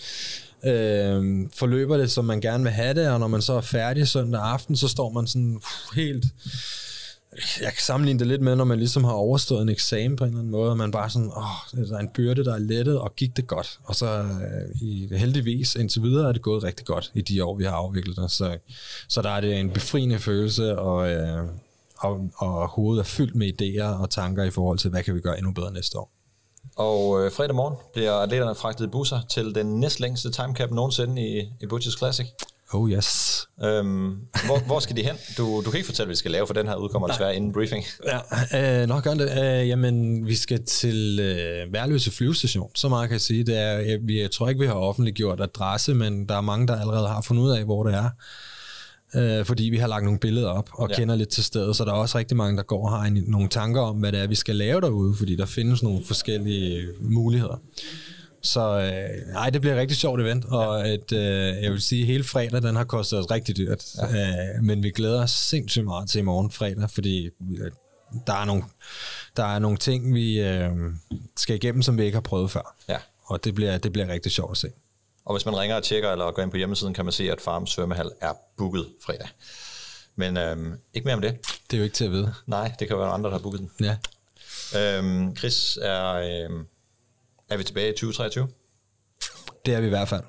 Øh, 0.65 1.47
forløber 1.53 1.97
det, 1.97 2.11
som 2.11 2.25
man 2.25 2.41
gerne 2.41 2.63
vil 2.63 2.73
have 2.73 2.93
det, 2.93 3.09
og 3.09 3.19
når 3.19 3.27
man 3.27 3.41
så 3.41 3.53
er 3.53 3.61
færdig 3.61 4.07
søndag 4.07 4.41
aften, 4.41 4.75
så 4.77 4.87
står 4.87 5.09
man 5.09 5.27
sådan 5.27 5.55
uh, 5.55 5.95
helt 5.95 6.25
jeg 7.61 7.73
kan 7.73 7.81
sammenligne 7.81 8.19
det 8.19 8.27
lidt 8.27 8.41
med, 8.41 8.55
når 8.55 8.63
man 8.63 8.77
ligesom 8.77 9.03
har 9.03 9.11
overstået 9.11 9.61
en 9.61 9.69
eksamen 9.69 10.15
på 10.15 10.23
en 10.23 10.27
eller 10.27 10.39
anden 10.39 10.51
måde, 10.51 10.69
og 10.69 10.77
man 10.77 10.91
bare 10.91 11.09
sådan, 11.09 11.31
åh, 11.37 11.85
der 11.89 11.95
er 11.95 11.99
en 11.99 12.09
byrde, 12.09 12.45
der 12.45 12.53
er 12.53 12.59
lettet, 12.59 12.99
og 12.99 13.15
gik 13.15 13.37
det 13.37 13.47
godt. 13.47 13.79
Og 13.83 13.95
så 13.95 14.19
øh, 14.19 14.81
i, 14.81 15.07
heldigvis 15.11 15.75
indtil 15.75 16.03
videre 16.03 16.27
er 16.27 16.31
det 16.31 16.41
gået 16.41 16.63
rigtig 16.63 16.85
godt 16.85 17.11
i 17.13 17.21
de 17.21 17.43
år, 17.43 17.55
vi 17.55 17.63
har 17.63 17.71
afviklet 17.71 18.17
det. 18.17 18.31
Så, 18.31 18.57
så 19.07 19.21
der 19.21 19.29
er 19.29 19.41
det 19.41 19.59
en 19.59 19.69
befriende 19.69 20.19
følelse, 20.19 20.79
og, 20.79 21.09
øh, 21.09 21.43
og, 21.97 22.29
og 22.35 22.67
hovedet 22.67 22.99
er 22.99 23.05
fyldt 23.05 23.35
med 23.35 23.61
idéer 23.61 24.01
og 24.01 24.09
tanker 24.09 24.43
i 24.43 24.51
forhold 24.51 24.77
til, 24.77 24.89
hvad 24.89 25.03
kan 25.03 25.15
vi 25.15 25.19
gøre 25.19 25.37
endnu 25.37 25.51
bedre 25.51 25.73
næste 25.73 25.97
år. 25.99 26.11
Og 26.75 27.25
øh, 27.25 27.31
fredag 27.31 27.55
morgen 27.55 27.75
bliver 27.93 28.13
atleterne 28.13 28.55
fragtet 28.55 28.85
i 28.85 28.87
busser 28.87 29.19
til 29.29 29.55
den 29.55 29.79
næstlængste 29.79 30.31
timecap 30.31 30.71
nogensinde 30.71 31.21
i, 31.21 31.51
i 31.61 31.65
Butchers 31.65 31.97
Classic. 31.97 32.27
Oh 32.73 32.91
yes. 32.91 33.41
Øhm, 33.63 34.15
hvor, 34.45 34.65
hvor 34.65 34.79
skal 34.79 34.95
de 34.95 35.03
hen? 35.03 35.15
Du, 35.37 35.61
du 35.65 35.71
kan 35.71 35.77
ikke 35.77 35.85
fortælle, 35.85 36.07
hvad 36.07 36.13
vi 36.13 36.17
skal 36.17 36.31
lave, 36.31 36.47
for 36.47 36.53
den 36.53 36.67
her 36.67 36.75
udkommer 36.75 37.07
desværre 37.07 37.35
inden 37.35 37.53
briefing. 37.53 37.85
Ja, 38.53 38.81
øh, 38.81 38.87
nok 38.87 39.03
gør 39.03 39.13
det. 39.13 39.61
Øh, 39.61 39.67
jamen, 39.67 40.27
vi 40.27 40.35
skal 40.35 40.63
til 40.63 41.19
øh, 41.19 41.73
Værløse 41.73 42.11
flyvestation, 42.11 42.69
så 42.75 42.89
meget 42.89 43.09
kan 43.09 43.13
jeg 43.13 43.21
sige. 43.21 43.43
Det 43.43 43.57
er, 43.57 43.71
jeg, 43.71 43.99
jeg 44.09 44.31
tror 44.31 44.49
ikke, 44.49 44.61
vi 44.61 44.67
har 44.67 44.73
offentliggjort 44.73 45.41
adresse, 45.41 45.93
men 45.93 46.29
der 46.29 46.37
er 46.37 46.41
mange, 46.41 46.67
der 46.67 46.79
allerede 46.79 47.07
har 47.07 47.21
fundet 47.21 47.43
ud 47.43 47.51
af, 47.51 47.63
hvor 47.63 47.83
det 47.83 47.93
er. 47.93 48.09
Øh, 49.15 49.45
fordi 49.45 49.63
vi 49.63 49.77
har 49.77 49.87
lagt 49.87 50.03
nogle 50.03 50.19
billeder 50.19 50.49
op 50.49 50.69
og 50.73 50.89
ja. 50.89 50.95
kender 50.95 51.15
lidt 51.15 51.29
til 51.29 51.43
stedet, 51.43 51.75
så 51.75 51.85
der 51.85 51.91
er 51.91 51.95
også 51.95 52.17
rigtig 52.17 52.37
mange, 52.37 52.57
der 52.57 52.63
går 52.63 52.85
og 52.85 52.99
har 52.99 53.05
en, 53.05 53.23
nogle 53.27 53.49
tanker 53.49 53.81
om, 53.81 53.95
hvad 53.95 54.11
det 54.11 54.19
er, 54.19 54.27
vi 54.27 54.35
skal 54.35 54.55
lave 54.55 54.81
derude, 54.81 55.15
fordi 55.15 55.35
der 55.35 55.45
findes 55.45 55.83
nogle 55.83 56.05
forskellige 56.05 56.87
muligheder. 56.99 57.61
Så 58.41 58.61
øh, 58.79 59.33
nej, 59.33 59.49
det 59.49 59.61
bliver 59.61 59.73
et 59.73 59.79
rigtig 59.79 59.97
sjovt 59.97 60.21
event, 60.21 60.45
og 60.45 60.89
et, 60.89 61.11
øh, 61.11 61.63
jeg 61.63 61.71
vil 61.71 61.81
sige, 61.81 62.01
at 62.01 62.07
hele 62.07 62.23
fredag, 62.23 62.61
den 62.61 62.75
har 62.75 62.83
kostet 62.83 63.19
os 63.19 63.31
rigtig 63.31 63.57
dyrt. 63.57 63.85
Ja. 63.97 64.55
Øh, 64.55 64.63
men 64.63 64.83
vi 64.83 64.91
glæder 64.91 65.23
os 65.23 65.31
sindssygt 65.31 65.85
meget 65.85 66.09
til 66.09 66.19
i 66.19 66.21
morgen 66.21 66.51
fredag, 66.51 66.89
fordi 66.89 67.25
øh, 67.25 67.71
der 68.27 68.33
er 68.33 68.45
nogle, 68.45 68.63
der 69.37 69.43
er 69.43 69.59
nogle 69.59 69.77
ting, 69.77 70.13
vi 70.13 70.39
øh, 70.39 70.71
skal 71.37 71.55
igennem, 71.55 71.81
som 71.81 71.97
vi 71.97 72.03
ikke 72.03 72.15
har 72.15 72.21
prøvet 72.21 72.51
før. 72.51 72.75
Ja. 72.89 72.97
Og 73.25 73.43
det 73.43 73.55
bliver, 73.55 73.77
det 73.77 73.91
bliver 73.91 74.07
rigtig 74.07 74.31
sjovt 74.31 74.51
at 74.51 74.57
se. 74.57 74.69
Og 75.25 75.35
hvis 75.35 75.45
man 75.45 75.57
ringer 75.57 75.75
og 75.75 75.83
tjekker 75.83 76.11
eller 76.11 76.31
går 76.31 76.41
ind 76.41 76.51
på 76.51 76.57
hjemmesiden, 76.57 76.93
kan 76.93 77.05
man 77.05 77.11
se, 77.11 77.31
at 77.31 77.41
Farms 77.41 77.69
svømmehal 77.69 78.11
er 78.21 78.33
booket 78.57 78.85
fredag. 79.05 79.27
Men 80.15 80.37
øhm, 80.37 80.73
ikke 80.93 81.05
mere 81.05 81.15
om 81.15 81.21
det. 81.21 81.37
Det 81.71 81.73
er 81.73 81.77
jo 81.77 81.83
ikke 81.83 81.93
til 81.95 82.05
at 82.05 82.11
vide. 82.11 82.33
Nej, 82.45 82.71
det 82.79 82.87
kan 82.87 82.97
være 82.97 83.07
andre, 83.07 83.29
der 83.29 83.35
har 83.35 83.41
booket 83.41 83.59
den. 83.59 83.71
Ja. 83.81 83.97
Øhm, 84.79 85.35
Chris 85.35 85.77
er... 85.81 86.13
Øhm, 86.13 86.67
er 87.49 87.57
vi 87.57 87.63
tilbage 87.63 87.89
i 87.89 87.91
2023? 87.91 88.47
Det 89.65 89.73
er 89.73 89.79
vi 89.79 89.85
i 89.85 89.89
hvert 89.89 90.07
fald. 90.07 90.23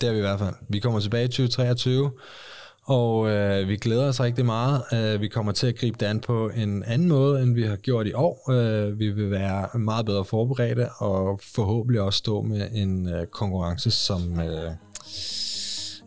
Det 0.00 0.08
er 0.08 0.12
vi 0.12 0.18
i 0.18 0.20
hvert 0.20 0.38
fald. 0.38 0.54
Vi 0.68 0.80
kommer 0.80 1.00
tilbage 1.00 1.24
i 1.24 1.28
2023, 1.28 2.10
og 2.82 3.28
øh, 3.28 3.68
vi 3.68 3.76
glæder 3.76 4.08
os 4.08 4.20
rigtig 4.20 4.46
meget. 4.46 4.82
Øh, 4.92 5.20
vi 5.20 5.28
kommer 5.28 5.52
til 5.52 5.66
at 5.66 5.76
gribe 5.78 5.96
det 6.00 6.06
an 6.06 6.20
på 6.20 6.48
en 6.48 6.82
anden 6.84 7.08
måde, 7.08 7.42
end 7.42 7.54
vi 7.54 7.62
har 7.62 7.76
gjort 7.76 8.06
i 8.06 8.12
år. 8.12 8.50
Øh, 8.50 8.98
vi 8.98 9.10
vil 9.10 9.30
være 9.30 9.78
meget 9.78 10.06
bedre 10.06 10.24
forberedte, 10.24 10.88
og 10.98 11.40
forhåbentlig 11.42 12.00
også 12.00 12.18
stå 12.18 12.42
med 12.42 12.68
en 12.72 13.08
øh, 13.08 13.26
konkurrence, 13.26 13.90
som 13.90 14.40
øh, 14.40 14.70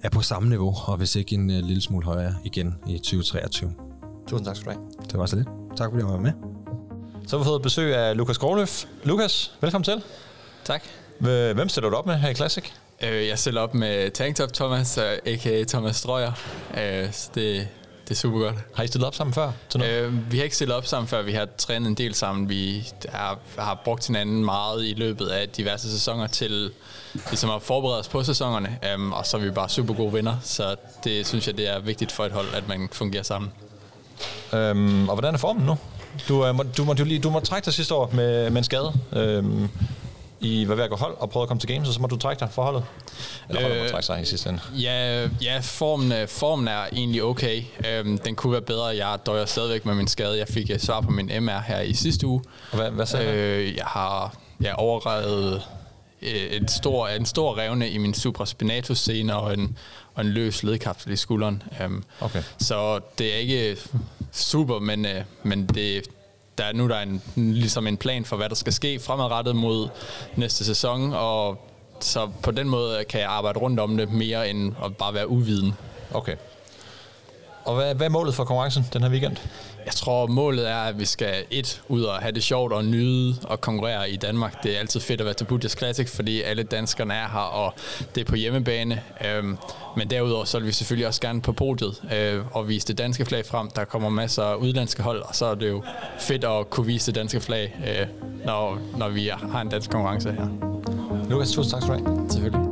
er 0.03 0.09
på 0.09 0.21
samme 0.21 0.49
niveau, 0.49 0.75
og 0.85 0.97
hvis 0.97 1.15
ikke 1.15 1.35
en 1.35 1.51
øh, 1.51 1.63
lille 1.63 1.81
smule 1.81 2.05
højere 2.05 2.35
igen 2.45 2.75
i 2.87 2.97
2023. 2.97 3.73
Tusind 4.27 4.45
tak 4.45 4.55
skal 4.55 4.73
du 4.73 4.79
have. 4.79 4.89
Det 5.11 5.19
var 5.19 5.25
så 5.25 5.35
lidt. 5.35 5.47
Tak 5.77 5.89
fordi 5.91 6.03
jeg 6.03 6.13
var 6.13 6.19
med. 6.19 6.31
Så 7.29 7.37
har 7.37 7.43
vi 7.43 7.47
fået 7.47 7.61
besøg 7.61 7.95
af 7.95 8.17
Lukas 8.17 8.37
Gråløf. 8.37 8.85
Lukas, 9.03 9.51
velkommen 9.61 9.83
til. 9.83 10.03
Tak. 10.63 10.83
Hvem 11.19 11.69
stiller 11.69 11.89
du 11.89 11.95
op 11.95 12.05
med 12.05 12.15
her 12.15 12.29
i 12.29 12.33
Classic? 12.33 12.63
Øh, 13.01 13.27
jeg 13.27 13.39
stiller 13.39 13.61
op 13.61 13.73
med 13.73 14.11
Tanktop 14.11 14.53
Thomas, 14.53 14.97
a.k.a. 14.97 15.63
Thomas 15.63 15.95
Strøger. 15.95 16.31
Øh, 16.77 17.11
så 17.11 17.29
det, 17.35 17.67
det 18.03 18.11
er 18.11 18.15
super 18.15 18.39
godt. 18.39 18.55
Har 18.75 18.83
I 18.83 18.87
stillet 18.87 19.07
op 19.07 19.15
sammen 19.15 19.33
før? 19.33 19.51
Til 19.69 19.79
noget? 19.79 19.93
Øh, 19.93 20.31
vi 20.31 20.37
har 20.37 20.43
ikke 20.43 20.55
stillet 20.55 20.77
op 20.77 20.85
sammen 20.85 21.07
før. 21.07 21.21
Vi 21.21 21.31
har 21.31 21.47
trænet 21.57 21.87
en 21.87 21.95
del 21.95 22.15
sammen. 22.15 22.49
Vi 22.49 22.87
har, 23.09 23.39
har 23.57 23.81
brugt 23.83 24.07
hinanden 24.07 24.45
meget 24.45 24.85
i 24.85 24.93
løbet 24.93 25.27
af 25.27 25.49
diverse 25.49 25.91
sæsoner 25.91 26.27
til 26.27 26.71
ligesom 27.13 27.49
at 27.49 27.61
forberede 27.61 27.99
os 27.99 28.07
på 28.07 28.23
sæsonerne. 28.23 28.79
Um, 28.95 29.13
og 29.13 29.25
så 29.25 29.37
er 29.37 29.41
vi 29.41 29.51
bare 29.51 29.69
super 29.69 29.93
gode 29.93 30.13
venner. 30.13 30.35
Så 30.43 30.75
det 31.03 31.27
synes 31.27 31.47
jeg, 31.47 31.57
det 31.57 31.69
er 31.69 31.79
vigtigt 31.79 32.11
for 32.11 32.25
et 32.25 32.31
hold, 32.31 32.47
at 32.53 32.67
man 32.67 32.89
fungerer 32.91 33.23
sammen. 33.23 33.51
Um, 34.53 35.09
og 35.09 35.15
hvordan 35.15 35.33
er 35.33 35.37
formen 35.37 35.65
nu? 35.65 35.77
Du, 36.27 36.63
du, 36.77 36.83
må, 36.83 36.93
du, 36.93 37.03
lige, 37.03 37.19
du 37.19 37.29
må 37.29 37.39
trække 37.39 37.65
dig 37.65 37.73
sidste 37.73 37.95
år 37.95 38.09
med, 38.13 38.49
med 38.49 38.57
en 38.57 38.63
skade. 38.63 38.93
Um, 39.11 39.69
i 40.41 40.67
var 40.67 40.75
ved 40.75 40.83
at 40.83 40.89
gå 40.89 40.95
hold 40.95 41.15
og 41.19 41.29
prøve 41.29 41.43
at 41.43 41.47
komme 41.47 41.59
til 41.59 41.69
games, 41.69 41.87
og 41.87 41.93
så 41.93 42.01
må 42.01 42.07
du 42.07 42.17
trække 42.17 42.39
dig 42.39 42.49
for 42.51 42.63
holdet? 42.63 42.83
Eller 43.49 43.61
holdet 43.61 43.77
øh, 43.77 43.83
må 43.83 43.89
trække 43.89 44.05
sig 44.05 44.21
i 44.21 44.25
sidste 44.25 44.49
ende? 44.49 44.61
Ja, 44.77 45.27
ja 45.41 45.59
formen, 45.61 46.11
øh, 46.11 46.27
formen 46.27 46.67
er 46.67 46.85
egentlig 46.93 47.23
okay. 47.23 47.63
Øhm, 47.87 48.17
den 48.17 48.35
kunne 48.35 48.51
være 48.51 48.61
bedre. 48.61 48.85
Jeg 48.85 49.17
døjer 49.25 49.45
stadigvæk 49.45 49.85
med 49.85 49.95
min 49.95 50.07
skade. 50.07 50.37
Jeg 50.37 50.47
fik 50.47 50.71
øh, 50.71 50.79
svar 50.79 51.01
på 51.01 51.11
min 51.11 51.31
MR 51.39 51.61
her 51.67 51.81
i 51.81 51.93
sidste 51.93 52.27
uge. 52.27 52.41
Og 52.71 52.77
hvad, 52.77 52.91
hvad 52.91 53.05
sagde 53.05 53.33
øh, 53.33 53.75
Jeg 53.75 53.85
har 53.85 54.35
jeg 54.61 54.75
overrevet 54.75 55.61
et 56.21 56.71
stor, 56.71 57.07
en 57.07 57.25
stor 57.25 57.57
revne 57.57 57.89
i 57.89 57.97
min 57.97 58.13
supraspinatus 58.13 58.97
scene 58.97 59.35
og 59.35 59.53
en, 59.53 59.77
og 60.13 60.21
en 60.25 60.29
løs 60.29 60.63
ledkapsel 60.63 61.11
i 61.11 61.15
skulderen. 61.15 61.63
Um, 61.85 62.03
okay. 62.21 62.43
Så 62.57 62.99
det 63.17 63.33
er 63.33 63.37
ikke 63.37 63.77
super, 64.31 64.79
men, 64.79 65.05
uh, 65.05 65.11
men 65.43 65.65
det, 65.65 66.07
der 66.57 66.63
er 66.63 66.73
nu 66.73 66.87
der 66.87 66.95
er 66.95 67.03
en, 67.03 67.21
ligesom 67.35 67.87
en 67.87 67.97
plan 67.97 68.25
for, 68.25 68.35
hvad 68.35 68.49
der 68.49 68.55
skal 68.55 68.73
ske 68.73 68.99
fremadrettet 68.99 69.55
mod 69.55 69.89
næste 70.35 70.65
sæson, 70.65 71.13
og 71.13 71.65
så 71.99 72.29
på 72.43 72.51
den 72.51 72.69
måde 72.69 73.03
kan 73.09 73.21
jeg 73.21 73.29
arbejde 73.29 73.59
rundt 73.59 73.79
om 73.79 73.97
det 73.97 74.11
mere 74.11 74.49
end 74.49 74.73
at 74.85 74.97
bare 74.97 75.13
være 75.13 75.27
uviden. 75.27 75.73
Okay. 76.13 76.35
Og 77.65 77.75
hvad, 77.75 77.95
hvad 77.95 78.05
er 78.05 78.11
målet 78.11 78.35
for 78.35 78.43
konkurrencen 78.43 78.85
den 78.93 79.03
her 79.03 79.09
weekend? 79.09 79.37
Jeg 79.85 79.93
tror, 79.93 80.27
målet 80.27 80.69
er, 80.69 80.77
at 80.77 80.99
vi 80.99 81.05
skal 81.05 81.33
et 81.51 81.81
ud 81.87 82.01
og 82.01 82.15
have 82.15 82.31
det 82.31 82.43
sjovt 82.43 82.73
og 82.73 82.85
nyde 82.85 83.35
og 83.43 83.61
konkurrere 83.61 84.09
i 84.09 84.15
Danmark. 84.15 84.63
Det 84.63 84.75
er 84.75 84.79
altid 84.79 84.99
fedt 84.99 85.21
at 85.21 85.25
være 85.25 85.33
til 85.33 85.45
Budjas 85.45 85.77
Classic, 85.77 86.09
fordi 86.09 86.41
alle 86.41 86.63
danskerne 86.63 87.13
er 87.13 87.27
her, 87.27 87.39
og 87.39 87.73
det 88.15 88.21
er 88.21 88.25
på 88.25 88.35
hjemmebane. 88.35 89.01
Øhm, 89.25 89.57
men 89.97 90.09
derudover 90.09 90.45
så 90.45 90.59
vil 90.59 90.67
vi 90.67 90.71
selvfølgelig 90.71 91.07
også 91.07 91.21
gerne 91.21 91.41
på 91.41 91.51
podiet 91.51 92.03
øh, 92.13 92.41
og 92.51 92.67
vise 92.67 92.87
det 92.87 92.97
danske 92.97 93.25
flag 93.25 93.45
frem. 93.45 93.69
Der 93.69 93.85
kommer 93.85 94.09
masser 94.09 94.43
af 94.43 94.55
udlandske 94.55 95.03
hold, 95.03 95.21
og 95.21 95.35
så 95.35 95.45
er 95.45 95.55
det 95.55 95.69
jo 95.69 95.83
fedt 96.19 96.43
at 96.43 96.69
kunne 96.69 96.85
vise 96.85 97.05
det 97.05 97.15
danske 97.15 97.39
flag, 97.39 97.75
øh, 97.87 98.07
når, 98.45 98.79
når 98.97 99.09
vi 99.09 99.31
har 99.51 99.61
en 99.61 99.69
dansk 99.69 99.89
konkurrence 99.89 100.31
her. 100.31 100.47
Lukas, 101.29 101.51
tusind 101.51 101.71
tak 101.71 101.81
skal 101.81 101.97
du 101.97 102.09
have. 102.09 102.29
Selvfølgelig. 102.29 102.68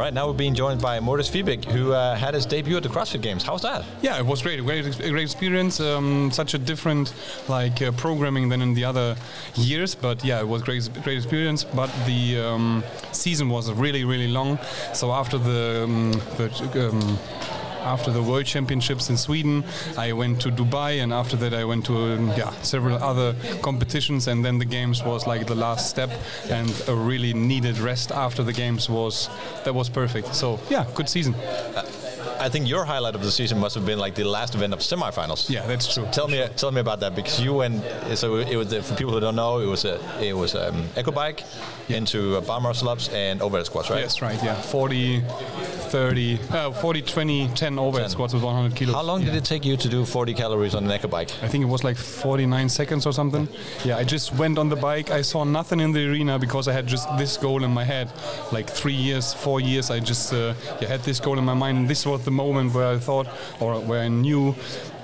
All 0.00 0.06
right, 0.06 0.14
now 0.14 0.26
we're 0.28 0.32
being 0.32 0.54
joined 0.54 0.80
by 0.80 0.98
Mortis 0.98 1.28
Fiebig, 1.28 1.62
who 1.62 1.92
uh, 1.92 2.16
had 2.16 2.32
his 2.32 2.46
debut 2.46 2.74
at 2.74 2.82
the 2.82 2.88
CrossFit 2.88 3.20
Games. 3.20 3.42
How's 3.42 3.60
that? 3.60 3.84
Yeah, 4.00 4.18
it 4.18 4.24
was 4.24 4.40
great. 4.40 4.58
Great, 4.64 4.96
great 4.96 5.22
experience. 5.22 5.78
Um, 5.78 6.30
such 6.30 6.54
a 6.54 6.58
different 6.58 7.12
like 7.50 7.82
uh, 7.82 7.92
programming 7.92 8.48
than 8.48 8.62
in 8.62 8.72
the 8.72 8.82
other 8.82 9.14
years, 9.56 9.94
but 9.94 10.24
yeah, 10.24 10.40
it 10.40 10.48
was 10.48 10.62
great, 10.62 10.88
great 11.02 11.18
experience. 11.18 11.64
But 11.64 11.90
the 12.06 12.38
um, 12.38 12.82
season 13.12 13.50
was 13.50 13.70
really, 13.72 14.04
really 14.04 14.28
long. 14.28 14.58
So 14.94 15.12
after 15.12 15.36
the, 15.36 15.82
um, 15.84 16.12
the 16.38 16.88
um, 16.88 17.18
after 17.80 18.10
the 18.10 18.22
World 18.22 18.46
Championships 18.46 19.10
in 19.10 19.16
Sweden, 19.16 19.64
I 19.96 20.12
went 20.12 20.40
to 20.42 20.50
Dubai, 20.50 21.02
and 21.02 21.12
after 21.12 21.36
that, 21.36 21.54
I 21.54 21.64
went 21.64 21.84
to 21.86 21.96
um, 22.14 22.28
yeah 22.36 22.50
several 22.62 22.96
other 23.02 23.34
competitions, 23.62 24.28
and 24.28 24.44
then 24.44 24.58
the 24.58 24.64
games 24.64 25.02
was 25.04 25.26
like 25.26 25.46
the 25.46 25.54
last 25.54 25.90
step, 25.90 26.10
and 26.48 26.70
a 26.88 26.94
really 26.94 27.32
needed 27.32 27.78
rest 27.78 28.12
after 28.12 28.42
the 28.42 28.52
games 28.52 28.88
was 28.88 29.28
that 29.64 29.74
was 29.74 29.88
perfect. 29.88 30.34
So 30.34 30.58
yeah, 30.70 30.86
good 30.94 31.08
season. 31.08 31.34
I 32.40 32.48
think 32.48 32.66
your 32.66 32.86
highlight 32.86 33.14
of 33.14 33.22
the 33.22 33.30
season 33.30 33.58
must 33.58 33.74
have 33.74 33.84
been 33.84 33.98
like 33.98 34.14
the 34.14 34.24
last 34.24 34.54
event 34.54 34.72
of 34.72 34.78
semifinals. 34.78 35.50
Yeah, 35.50 35.66
that's 35.66 35.92
true. 35.92 36.08
Tell 36.10 36.26
me, 36.26 36.46
tell 36.56 36.72
me 36.72 36.80
about 36.80 37.00
that 37.00 37.14
because 37.14 37.38
you 37.38 37.52
went. 37.52 37.84
So 38.16 38.36
it 38.36 38.56
was 38.56 38.72
for 38.72 38.94
people 38.94 39.12
who 39.12 39.20
don't 39.20 39.36
know, 39.36 39.58
it 39.58 39.66
was 39.66 39.84
a 39.84 40.00
it 40.22 40.34
was 40.34 40.54
um, 40.54 40.88
echo 40.96 41.10
bike 41.10 41.44
yeah. 41.88 41.98
into 41.98 42.38
uh, 42.38 42.60
muscle 42.60 42.88
ups 42.88 43.08
and 43.10 43.42
overhead 43.42 43.66
squats, 43.66 43.90
right? 43.90 44.00
Yes, 44.00 44.22
right. 44.22 44.42
Yeah, 44.42 44.54
40, 44.54 45.22
30, 45.90 46.38
uh, 46.50 46.70
40, 46.70 47.02
20, 47.02 47.48
10 47.48 47.78
overhead 47.78 48.04
10. 48.04 48.10
squats 48.10 48.32
with 48.32 48.44
100 48.44 48.76
kilos. 48.76 48.94
How 48.94 49.02
long 49.02 49.20
yeah. 49.20 49.32
did 49.32 49.34
it 49.36 49.44
take 49.44 49.64
you 49.64 49.76
to 49.76 49.88
do 49.88 50.04
40 50.04 50.34
calories 50.34 50.76
on 50.76 50.84
an 50.84 50.90
echo 50.90 51.08
bike? 51.08 51.30
I 51.42 51.48
think 51.48 51.64
it 51.64 51.66
was 51.66 51.82
like 51.82 51.96
49 51.96 52.68
seconds 52.68 53.06
or 53.06 53.12
something. 53.12 53.48
Yeah, 53.84 53.96
I 53.96 54.04
just 54.04 54.32
went 54.36 54.56
on 54.56 54.68
the 54.68 54.76
bike. 54.76 55.10
I 55.10 55.22
saw 55.22 55.42
nothing 55.42 55.80
in 55.80 55.90
the 55.90 56.08
arena 56.08 56.38
because 56.38 56.68
I 56.68 56.72
had 56.72 56.86
just 56.86 57.08
this 57.18 57.36
goal 57.36 57.64
in 57.64 57.72
my 57.72 57.82
head. 57.82 58.08
Like 58.52 58.70
three 58.70 58.94
years, 58.94 59.34
four 59.34 59.60
years, 59.60 59.90
I 59.90 59.98
just 59.98 60.32
uh, 60.32 60.54
yeah, 60.80 60.86
had 60.86 61.00
this 61.00 61.18
goal 61.18 61.38
in 61.38 61.44
my 61.44 61.54
mind. 61.54 61.78
And 61.78 61.88
this 61.88 62.06
was 62.06 62.24
the 62.24 62.30
moment 62.30 62.72
where 62.72 62.86
I 62.86 62.98
thought, 62.98 63.26
or 63.58 63.80
where 63.80 64.02
I 64.02 64.08
knew, 64.08 64.54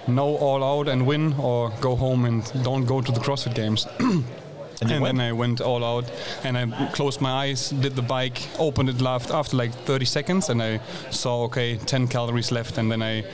no 0.06 0.36
all 0.36 0.62
out 0.62 0.88
and 0.88 1.04
win, 1.04 1.34
or 1.34 1.72
go 1.80 1.96
home 1.96 2.26
and 2.26 2.44
don't 2.62 2.84
go 2.84 3.00
to 3.00 3.10
the 3.10 3.20
CrossFit 3.20 3.56
Games. 3.56 3.88
And, 4.80 4.90
and 4.90 5.04
then 5.04 5.20
I 5.20 5.32
went 5.32 5.60
all 5.60 5.82
out 5.84 6.04
and 6.44 6.56
I 6.58 6.90
closed 6.92 7.20
my 7.20 7.30
eyes, 7.30 7.70
did 7.70 7.96
the 7.96 8.02
bike, 8.02 8.46
opened 8.58 8.90
it 8.90 9.00
left 9.00 9.30
after 9.30 9.56
like 9.56 9.72
30 9.72 10.04
seconds, 10.04 10.50
and 10.50 10.62
I 10.62 10.80
saw 11.10 11.44
okay, 11.44 11.76
10 11.76 12.08
calories 12.08 12.52
left, 12.52 12.76
and 12.76 12.90
then 12.90 13.02
I, 13.02 13.24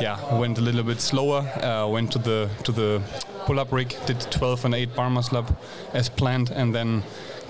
yeah, 0.00 0.38
went 0.38 0.58
a 0.58 0.62
little 0.62 0.82
bit 0.82 1.00
slower. 1.00 1.40
Uh, 1.62 1.88
went 1.88 2.12
to 2.12 2.18
the 2.18 2.48
to 2.64 2.72
the 2.72 3.02
pull-up 3.44 3.72
rig, 3.72 3.94
did 4.06 4.20
12 4.20 4.64
and 4.64 4.74
8 4.74 4.94
bar 4.96 5.10
muscle 5.10 5.38
up 5.38 5.52
as 5.92 6.08
planned, 6.08 6.50
and 6.50 6.74
then 6.74 7.02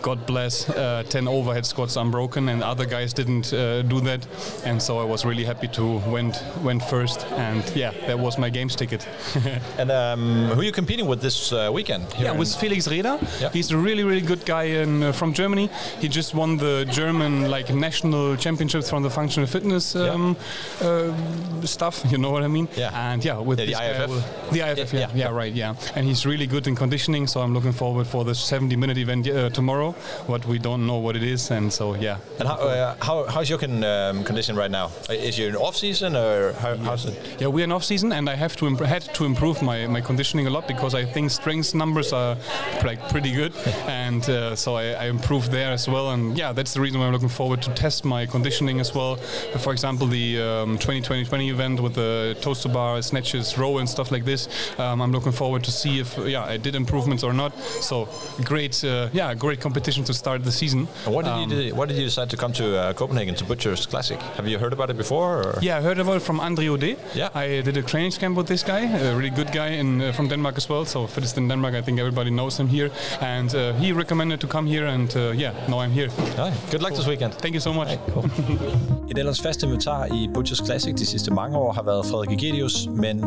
God 0.03 0.27
bless, 0.27 0.69
uh, 0.71 1.03
10 1.09 1.29
overhead 1.29 1.67
squats 1.67 1.97
unbroken, 1.97 2.49
and 2.49 2.63
other 2.63 2.87
guys 2.87 3.13
didn't 3.13 3.53
uh, 3.53 3.83
do 3.83 4.01
that. 4.01 4.27
And 4.65 4.81
so 4.81 4.99
I 4.99 5.05
was 5.05 5.25
really 5.25 5.45
happy 5.45 5.69
to 5.69 5.99
went 6.11 6.43
went 6.63 6.83
first, 6.83 7.27
and 7.33 7.65
yeah, 7.75 7.93
that 8.07 8.19
was 8.19 8.39
my 8.39 8.51
games 8.51 8.77
ticket. 8.77 9.07
and 9.79 9.91
um, 9.91 10.49
who 10.55 10.61
are 10.61 10.65
you 10.65 10.73
competing 10.73 11.07
with 11.07 11.21
this 11.21 11.53
uh, 11.53 11.71
weekend? 11.73 12.07
Yeah, 12.19 12.33
with 12.33 12.55
Felix 12.55 12.89
Reda. 12.89 13.19
Yeah. 13.41 13.51
He's 13.51 13.71
a 13.71 13.77
really 13.77 14.05
really 14.05 14.21
good 14.21 14.45
guy 14.45 14.65
in, 14.65 15.03
uh, 15.03 15.13
from 15.13 15.33
Germany. 15.33 15.71
He 16.01 16.09
just 16.09 16.35
won 16.35 16.57
the 16.57 16.87
German 16.91 17.51
like 17.51 17.75
national 17.75 18.37
championships 18.37 18.89
from 18.89 19.03
the 19.03 19.11
functional 19.11 19.47
fitness 19.47 19.97
um, 19.97 20.37
yeah. 20.81 20.87
Uh, 20.87 21.67
stuff. 21.67 22.05
You 22.11 22.19
know 22.19 22.31
what 22.31 22.43
I 22.43 22.49
mean? 22.49 22.69
Yeah. 22.77 23.13
And 23.13 23.25
yeah, 23.25 23.39
with 23.39 23.59
yeah, 23.61 23.67
the 23.67 24.05
IFF. 24.05 24.51
the 24.51 24.61
IFF. 24.61 24.93
Yeah, 24.93 25.01
yeah, 25.01 25.11
yeah, 25.15 25.31
right. 25.31 25.53
Yeah, 25.53 25.75
and 25.95 26.07
he's 26.07 26.25
really 26.25 26.47
good 26.47 26.67
in 26.67 26.77
conditioning. 26.77 27.27
So 27.27 27.41
I'm 27.41 27.55
looking 27.55 27.73
forward 27.73 28.07
for 28.07 28.25
the 28.25 28.35
70 28.35 28.77
minute 28.77 28.99
event 28.99 29.29
uh, 29.29 29.51
tomorrow 29.51 29.96
but 30.27 30.45
we 30.47 30.59
don't 30.59 30.87
know 30.87 30.99
what 30.99 31.17
it 31.17 31.23
is, 31.23 31.51
and 31.51 31.73
so 31.73 31.95
yeah. 31.95 32.19
And 32.39 32.49
how, 32.49 32.55
uh, 32.55 32.97
how 33.01 33.25
how's 33.25 33.49
your 33.49 33.59
con, 33.59 33.83
um, 33.85 34.25
condition 34.25 34.57
right 34.57 34.71
now? 34.71 34.91
Is 35.09 35.39
you 35.39 35.49
in 35.49 35.57
off 35.57 35.77
season 35.77 36.17
or 36.17 36.53
how, 36.55 36.73
yeah. 36.73 36.85
how's 36.85 37.07
it? 37.07 37.37
Yeah, 37.41 37.49
we're 37.49 37.65
in 37.65 37.73
off 37.73 37.85
season, 37.85 38.13
and 38.13 38.29
I 38.29 38.35
have 38.35 38.57
to 38.57 38.67
had 38.77 39.03
to 39.15 39.25
improve 39.25 39.63
my, 39.63 39.87
my 39.87 40.01
conditioning 40.01 40.47
a 40.47 40.51
lot 40.51 40.69
because 40.69 40.95
I 40.95 41.05
think 41.05 41.31
strength 41.31 41.75
numbers 41.75 42.13
are 42.13 42.37
like 42.85 43.09
pretty 43.09 43.33
good, 43.33 43.55
and 43.87 44.29
uh, 44.29 44.57
so 44.57 44.75
I, 44.75 44.93
I, 44.93 45.07
improved 45.07 45.51
there 45.51 45.73
as 45.73 45.89
well. 45.89 46.11
And 46.11 46.37
yeah, 46.37 46.53
that's 46.53 46.75
the 46.75 46.81
reason 46.81 47.01
why 47.01 47.07
I'm 47.07 47.13
looking 47.13 47.29
forward 47.29 47.63
to 47.63 47.71
test 47.75 48.05
my 48.05 48.27
conditioning 48.27 48.81
as 48.81 48.95
well. 48.95 49.17
For 49.59 49.73
example, 49.73 50.07
the 50.07 50.41
um, 50.41 50.79
2020 50.79 51.51
event 51.51 51.81
with 51.81 51.95
the 51.95 52.37
toaster 52.41 52.69
bar, 52.69 53.01
snatches, 53.03 53.57
row, 53.57 53.79
and 53.79 53.89
stuff 53.89 54.11
like 54.11 54.25
this. 54.25 54.49
Um, 54.79 55.01
I'm 55.01 55.13
looking 55.13 55.33
forward 55.33 55.65
to 55.65 55.71
see 55.71 56.01
if 56.01 56.19
yeah 56.19 56.45
I 56.45 56.57
did 56.57 56.75
improvements 56.75 57.23
or 57.23 57.33
not. 57.33 57.57
So 57.81 58.09
great, 58.45 58.83
uh, 58.85 59.09
yeah, 59.13 59.35
great 59.35 59.61
competition 59.61 59.76
competition 59.77 60.05
to 60.05 60.15
start 60.15 60.43
the 60.43 60.53
season. 60.53 60.89
And 61.05 61.15
what 61.15 61.27
did 61.27 61.33
um, 61.33 61.41
you 61.43 61.49
do, 61.49 61.75
Why 61.75 61.85
did 61.85 61.99
you 61.99 62.05
decide 62.05 62.31
to 62.31 62.37
come 62.37 62.53
to 62.55 62.67
uh, 62.79 62.93
Copenhagen 62.95 63.35
to 63.35 63.45
Butchers 63.45 63.85
Classic? 63.85 64.19
Have 64.39 64.49
you 64.49 64.59
heard 64.59 64.73
about 64.73 64.89
it 64.89 64.97
before? 64.97 65.43
Or? 65.43 65.59
Yeah, 65.61 65.77
I 65.77 65.83
heard 65.83 65.99
about 65.99 66.17
it 66.17 66.23
from 66.23 66.41
Andre 66.41 66.69
Ode. 66.69 66.97
Yeah, 67.15 67.29
I 67.35 67.61
did 67.61 67.77
a 67.77 67.83
training 67.83 68.13
camp 68.13 68.39
with 68.39 68.47
this 68.47 68.63
guy, 68.63 68.81
a 69.11 69.15
really 69.15 69.35
good 69.41 69.53
guy 69.53 69.69
in, 69.81 70.01
uh, 70.01 70.13
from 70.13 70.29
Denmark 70.29 70.57
as 70.57 70.67
well. 70.71 70.87
So 70.87 71.07
Fittest 71.07 71.37
in 71.37 71.49
Denmark, 71.49 71.75
I 71.75 71.83
think 71.83 71.99
everybody 71.99 72.31
knows 72.31 72.59
him 72.59 72.69
here, 72.69 72.91
and 73.21 73.55
uh, 73.55 73.75
he 73.75 73.93
recommended 73.93 74.41
to 74.41 74.47
come 74.47 74.67
here, 74.67 74.87
and 74.87 75.15
uh, 75.15 75.43
yeah, 75.43 75.53
now 75.69 75.81
I'm 75.81 75.93
here. 75.93 76.09
Right. 76.39 76.55
Good 76.71 76.83
luck 76.83 76.93
cool. 76.93 76.99
this 76.99 77.07
weekend. 77.07 77.35
Thank 77.35 77.55
you 77.55 77.61
so 77.61 77.73
much. 77.75 77.89
Right, 77.89 78.01
cool. 78.15 78.25
Et 79.11 79.19
ellers 79.19 79.41
fast 79.41 79.63
inventar 79.63 80.07
i 80.07 80.29
Butchers 80.35 80.63
Classic 80.65 80.95
de 80.95 81.07
sidste 81.07 81.31
mange 81.31 81.59
år 81.59 81.73
har 81.73 81.83
været 81.83 82.07
Frederik 82.07 82.31
Egedius, 82.31 82.89
men 82.91 83.25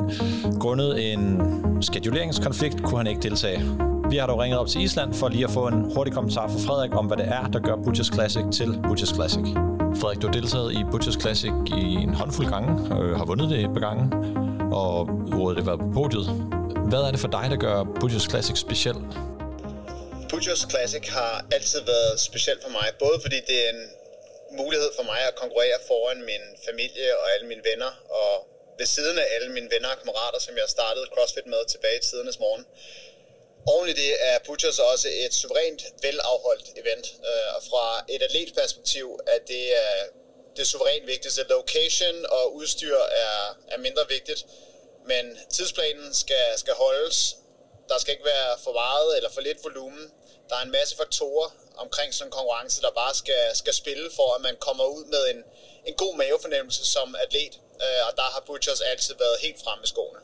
grundet 0.60 1.14
en 1.14 1.42
skeduleringskonflikt 1.82 2.84
kunne 2.84 2.98
han 2.98 3.08
ikke 3.08 3.22
deltage. 3.22 3.99
Vi 4.12 4.18
har 4.18 4.28
dog 4.28 4.40
ringet 4.44 4.60
op 4.60 4.70
til 4.74 4.80
Island 4.88 5.10
for 5.20 5.28
lige 5.36 5.46
at 5.50 5.54
få 5.58 5.64
en 5.74 5.80
hurtig 5.94 6.14
kommentar 6.18 6.48
fra 6.54 6.60
Frederik 6.68 6.94
om, 7.00 7.06
hvad 7.10 7.18
det 7.22 7.28
er, 7.40 7.44
der 7.56 7.60
gør 7.68 7.76
Butchers 7.86 8.12
Classic 8.16 8.46
til 8.60 8.70
Butchers 8.88 9.14
Classic. 9.18 9.46
Frederik, 10.00 10.20
du 10.22 10.26
har 10.30 10.36
deltaget 10.40 10.70
i 10.80 10.82
Butchers 10.92 11.18
Classic 11.24 11.54
i 11.84 11.84
en 12.06 12.14
håndfuld 12.22 12.48
gange, 12.54 12.70
og 12.96 13.02
har 13.20 13.26
vundet 13.32 13.48
det 13.54 13.60
et 13.68 13.74
par 13.78 13.84
gange, 13.88 14.04
og 14.82 14.94
ordet 15.42 15.54
det 15.58 15.66
var 15.70 15.76
på 15.84 15.88
podiet. 16.00 16.28
Hvad 16.92 17.02
er 17.08 17.12
det 17.16 17.22
for 17.26 17.32
dig, 17.38 17.46
der 17.54 17.60
gør 17.66 17.78
Butchers 18.00 18.28
Classic 18.32 18.58
speciel? 18.66 19.00
Butchers 20.32 20.64
Classic 20.72 21.06
har 21.18 21.34
altid 21.56 21.82
været 21.94 22.14
specielt 22.30 22.62
for 22.66 22.72
mig, 22.78 22.88
både 23.04 23.18
fordi 23.26 23.40
det 23.50 23.58
er 23.66 23.70
en 23.76 23.84
mulighed 24.62 24.90
for 24.98 25.06
mig 25.12 25.20
at 25.30 25.36
konkurrere 25.42 25.78
foran 25.90 26.20
min 26.32 26.44
familie 26.68 27.08
og 27.22 27.26
alle 27.34 27.46
mine 27.52 27.64
venner, 27.70 27.92
og 28.22 28.32
ved 28.80 28.88
siden 28.96 29.18
af 29.24 29.28
alle 29.36 29.50
mine 29.56 29.70
venner 29.74 29.90
og 29.94 29.98
kammerater, 30.02 30.40
som 30.46 30.54
jeg 30.62 30.68
startede 30.78 31.06
CrossFit 31.14 31.48
med 31.54 31.62
tilbage 31.74 31.98
i 32.00 32.04
tidernes 32.08 32.40
morgen. 32.46 32.66
Oven 33.68 33.90
i 33.90 33.94
det 33.94 34.16
er 34.20 34.40
Butchers 34.46 34.80
også 34.80 35.08
et 35.12 35.34
suverænt 35.34 35.84
velafholdt 36.02 36.70
event. 36.78 37.08
Øh, 37.30 37.56
og 37.56 37.64
fra 37.70 38.06
et 38.10 38.22
atletperspektiv 38.22 39.20
er 39.28 39.40
det 39.48 39.78
er 39.78 40.04
det 40.58 40.68
suverænt 40.68 41.08
vigtigste. 41.08 41.44
Location 41.44 42.26
og 42.30 42.56
udstyr 42.56 42.98
er, 42.98 43.58
er 43.68 43.78
mindre 43.78 44.08
vigtigt, 44.10 44.46
men 45.06 45.40
tidsplanen 45.50 46.14
skal, 46.14 46.46
skal 46.58 46.74
holdes. 46.74 47.36
Der 47.90 47.98
skal 47.98 48.12
ikke 48.12 48.26
være 48.26 48.58
for 48.64 48.74
meget 48.74 49.18
eller 49.18 49.30
for 49.30 49.42
lidt 49.42 49.64
volumen. 49.64 50.12
Der 50.50 50.56
er 50.56 50.62
en 50.62 50.72
masse 50.72 50.98
faktorer 50.98 51.50
omkring 51.78 52.14
sådan 52.14 52.28
en 52.28 52.32
konkurrence, 52.32 52.82
der 52.82 52.92
bare 52.92 53.16
skal, 53.16 53.44
skal 53.54 53.74
spille 53.74 54.12
for, 54.16 54.34
at 54.36 54.42
man 54.42 54.56
kommer 54.60 54.86
ud 54.86 55.06
med 55.06 55.30
en, 55.30 55.44
en 55.86 55.94
god 55.94 56.16
mavefornemmelse 56.16 56.86
som 56.86 57.16
atlet. 57.16 57.56
Øh, 57.84 58.02
og 58.08 58.18
der 58.18 58.28
har 58.34 58.44
Butchers 58.46 58.82
altid 58.82 59.16
været 59.20 59.38
helt 59.42 59.60
fremme 59.64 59.84
i 59.84 59.88
skoene. 59.88 60.20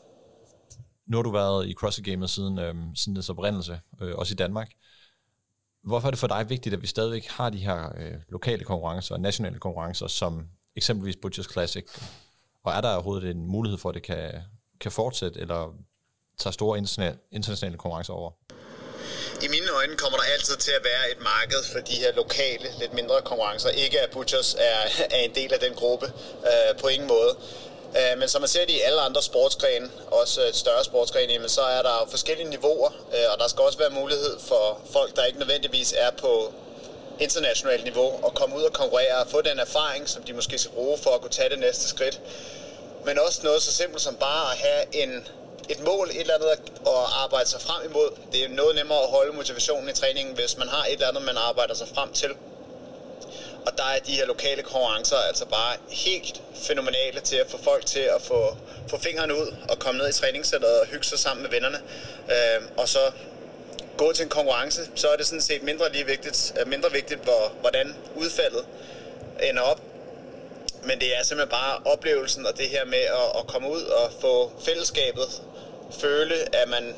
Nu 1.06 1.16
har 1.16 1.22
du 1.22 1.30
været 1.30 1.66
i 1.66 1.74
CrossFit-gamet 1.74 2.30
siden, 2.30 2.58
øh, 2.58 2.74
siden 2.94 3.16
dets 3.16 3.28
oprindelse, 3.28 3.80
øh, 4.00 4.14
også 4.14 4.32
i 4.32 4.36
Danmark. 4.36 4.70
Hvorfor 5.84 6.06
er 6.06 6.10
det 6.10 6.20
for 6.20 6.26
dig 6.26 6.50
vigtigt, 6.50 6.74
at 6.74 6.82
vi 6.82 6.86
stadigvæk 6.86 7.26
har 7.26 7.50
de 7.50 7.58
her 7.58 7.92
øh, 7.98 8.14
lokale 8.28 8.64
konkurrencer 8.64 9.14
og 9.14 9.20
nationale 9.20 9.58
konkurrencer, 9.58 10.06
som 10.06 10.46
eksempelvis 10.76 11.16
Butchers 11.22 11.52
Classic? 11.52 11.84
Og 12.64 12.72
er 12.72 12.80
der 12.80 12.94
overhovedet 12.94 13.30
en 13.30 13.46
mulighed 13.46 13.78
for, 13.78 13.88
at 13.88 13.94
det 13.94 14.02
kan, 14.02 14.32
kan 14.80 14.92
fortsætte, 14.92 15.40
eller 15.40 15.74
tage 16.38 16.52
store 16.52 16.78
internationale 17.32 17.78
konkurrencer 17.78 18.12
over? 18.12 18.30
I 19.44 19.48
mine 19.48 19.70
øjne 19.80 19.96
kommer 19.96 20.18
der 20.18 20.26
altid 20.34 20.56
til 20.56 20.72
at 20.78 20.84
være 20.90 21.04
et 21.12 21.20
marked 21.32 21.62
for 21.72 21.80
de 21.90 21.96
her 22.02 22.12
lokale, 22.22 22.68
lidt 22.80 22.92
mindre 22.94 23.14
konkurrencer. 23.24 23.68
Ikke 23.68 24.00
at 24.00 24.10
Butchers 24.10 24.54
er, 24.54 24.80
er 25.16 25.22
en 25.28 25.34
del 25.34 25.52
af 25.52 25.60
den 25.60 25.74
gruppe, 25.74 26.06
øh, 26.50 26.80
på 26.80 26.86
ingen 26.88 27.08
måde. 27.08 27.32
Øh, 27.98 28.18
men 28.18 28.28
som 28.28 28.42
man 28.42 28.48
ser 28.48 28.64
det 28.66 28.72
i 28.72 28.80
alle 28.80 29.00
andre 29.00 29.22
sportsgrene, 29.22 29.90
også 30.10 30.40
et 30.42 30.56
større 30.56 30.84
sportsgrene, 30.84 31.48
så 31.48 31.62
er 31.62 31.82
der 31.82 32.06
forskellige 32.10 32.48
niveauer, 32.48 32.90
øh, 33.14 33.32
og 33.32 33.38
der 33.38 33.48
skal 33.48 33.62
også 33.62 33.78
være 33.78 33.90
mulighed 33.90 34.38
for 34.40 34.80
folk, 34.92 35.16
der 35.16 35.24
ikke 35.24 35.38
nødvendigvis 35.38 35.94
er 35.98 36.10
på 36.10 36.52
internationalt 37.20 37.84
niveau, 37.84 38.26
at 38.26 38.34
komme 38.34 38.56
ud 38.56 38.62
og 38.62 38.72
konkurrere 38.72 39.16
og 39.20 39.28
få 39.28 39.40
den 39.40 39.58
erfaring, 39.58 40.08
som 40.08 40.22
de 40.22 40.32
måske 40.32 40.58
skal 40.58 40.72
bruge 40.72 40.98
for 40.98 41.10
at 41.10 41.20
kunne 41.20 41.30
tage 41.30 41.50
det 41.50 41.58
næste 41.58 41.88
skridt. 41.88 42.20
Men 43.04 43.18
også 43.18 43.40
noget 43.44 43.62
så 43.62 43.72
simpelt 43.72 44.02
som 44.02 44.16
bare 44.16 44.52
at 44.52 44.58
have 44.58 45.02
en, 45.02 45.28
et 45.68 45.80
mål, 45.80 46.10
et 46.10 46.20
eller 46.20 46.34
andet 46.34 46.48
at 46.86 46.92
arbejde 47.24 47.48
sig 47.48 47.60
frem 47.60 47.90
imod. 47.90 48.10
Det 48.32 48.44
er 48.44 48.48
noget 48.48 48.76
nemmere 48.76 49.02
at 49.02 49.08
holde 49.08 49.32
motivationen 49.36 49.88
i 49.88 49.92
træningen, 49.92 50.34
hvis 50.34 50.56
man 50.58 50.68
har 50.68 50.84
et 50.84 50.92
eller 50.92 51.08
andet, 51.08 51.22
man 51.22 51.36
arbejder 51.36 51.74
sig 51.74 51.88
frem 51.94 52.12
til. 52.12 52.30
Og 53.66 53.72
der 53.78 53.84
er 53.84 53.98
de 53.98 54.12
her 54.12 54.26
lokale 54.26 54.62
konkurrencer 54.62 55.16
altså 55.16 55.44
bare 55.46 55.76
helt 55.90 56.42
fænomenale 56.54 57.20
til 57.20 57.36
at 57.36 57.50
få 57.50 57.58
folk 57.62 57.86
til 57.86 58.00
at 58.00 58.22
få, 58.22 58.56
få 58.88 58.98
fingrene 58.98 59.34
ud 59.34 59.54
og 59.68 59.78
komme 59.78 59.98
ned 59.98 60.08
i 60.08 60.12
træningscenteret 60.12 60.80
og 60.80 60.86
hygge 60.86 61.04
sig 61.04 61.18
sammen 61.18 61.42
med 61.42 61.50
vennerne. 61.50 61.78
Øh, 62.30 62.68
og 62.76 62.88
så 62.88 62.98
gå 63.96 64.12
til 64.12 64.22
en 64.22 64.28
konkurrence, 64.28 64.90
så 64.94 65.08
er 65.08 65.16
det 65.16 65.26
sådan 65.26 65.40
set 65.40 65.62
mindre 65.62 65.92
lige 65.92 66.06
vigtigt, 66.06 66.54
øh, 66.60 66.68
mindre 66.68 66.92
vigtigt 66.92 67.20
hvor, 67.24 67.52
hvordan 67.60 67.94
udfaldet 68.16 68.64
ender 69.42 69.62
op. 69.62 69.80
Men 70.82 70.98
det 71.00 71.18
er 71.18 71.22
simpelthen 71.22 71.50
bare 71.50 71.78
oplevelsen 71.84 72.46
og 72.46 72.58
det 72.58 72.68
her 72.68 72.84
med 72.84 72.98
at, 72.98 73.38
at 73.38 73.46
komme 73.46 73.70
ud 73.70 73.82
og 73.82 74.12
få 74.20 74.52
fællesskabet, 74.64 75.42
føle, 76.00 76.56
at 76.56 76.68
man 76.68 76.94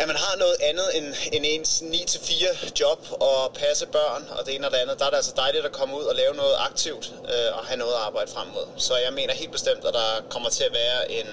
at 0.00 0.06
man 0.12 0.18
har 0.26 0.34
noget 0.44 0.56
andet 0.68 0.88
end, 0.96 1.06
end 1.34 1.44
ens 1.54 1.70
9-4 1.82 2.70
job 2.80 3.00
og 3.28 3.38
passe 3.62 3.86
børn 3.96 4.22
og 4.36 4.40
det 4.46 4.52
ene 4.56 4.66
og 4.68 4.72
det 4.74 4.80
andet, 4.84 4.94
der 4.98 5.04
er 5.06 5.12
det 5.12 5.20
altså 5.22 5.34
dejligt 5.44 5.64
at 5.68 5.72
komme 5.78 5.92
ud 6.00 6.04
og 6.10 6.14
lave 6.22 6.34
noget 6.42 6.54
aktivt 6.68 7.04
øh, 7.32 7.50
og 7.58 7.62
have 7.68 7.78
noget 7.82 7.94
at 7.98 8.02
arbejde 8.08 8.28
frem 8.34 8.48
mod. 8.56 8.66
Så 8.86 8.92
jeg 9.06 9.12
mener 9.18 9.32
helt 9.42 9.52
bestemt, 9.58 9.82
at 9.88 9.94
der 10.00 10.08
kommer 10.34 10.48
til 10.56 10.64
at 10.68 10.74
være 10.82 11.00
en, 11.18 11.28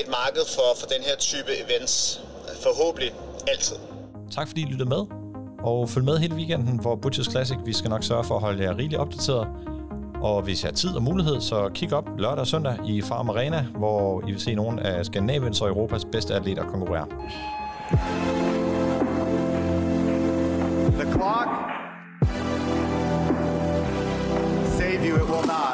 et 0.00 0.08
marked 0.18 0.44
for, 0.56 0.68
for 0.80 0.86
den 0.94 1.02
her 1.08 1.16
type 1.30 1.50
events, 1.64 1.94
forhåbentlig 2.66 3.10
altid. 3.52 3.76
Tak 4.36 4.46
fordi 4.48 4.60
I 4.66 4.68
lyttede 4.72 4.90
med, 4.94 5.02
og 5.70 5.78
følg 5.90 6.04
med 6.10 6.16
hele 6.18 6.34
weekenden 6.34 6.76
for 6.82 6.92
Butchers 7.02 7.30
Classic. 7.32 7.58
Vi 7.70 7.72
skal 7.80 7.90
nok 7.90 8.04
sørge 8.04 8.24
for 8.24 8.34
at 8.34 8.42
holde 8.46 8.62
jer 8.64 8.72
rigeligt 8.78 9.00
opdateret. 9.04 9.46
Og 10.24 10.42
hvis 10.42 10.62
I 10.62 10.66
har 10.66 10.72
tid 10.72 10.96
og 10.96 11.02
mulighed, 11.02 11.40
så 11.40 11.70
kig 11.74 11.92
op 11.92 12.04
lørdag 12.18 12.38
og 12.38 12.46
søndag 12.46 12.76
i 12.86 13.02
Farm 13.02 13.30
Arena, 13.30 13.66
hvor 13.76 14.22
I 14.28 14.30
vil 14.30 14.40
se 14.40 14.54
nogle 14.54 14.86
af 14.86 15.06
Skandinaviens 15.06 15.60
og 15.60 15.68
Europas 15.68 16.04
bedste 16.04 16.34
atleter 16.34 16.64
konkurrere. 16.64 17.06
The 17.90 17.98
clock, 21.12 21.70
save 24.78 25.04
you, 25.04 25.16
it 25.16 25.28
will 25.28 25.42
not. 25.42 25.73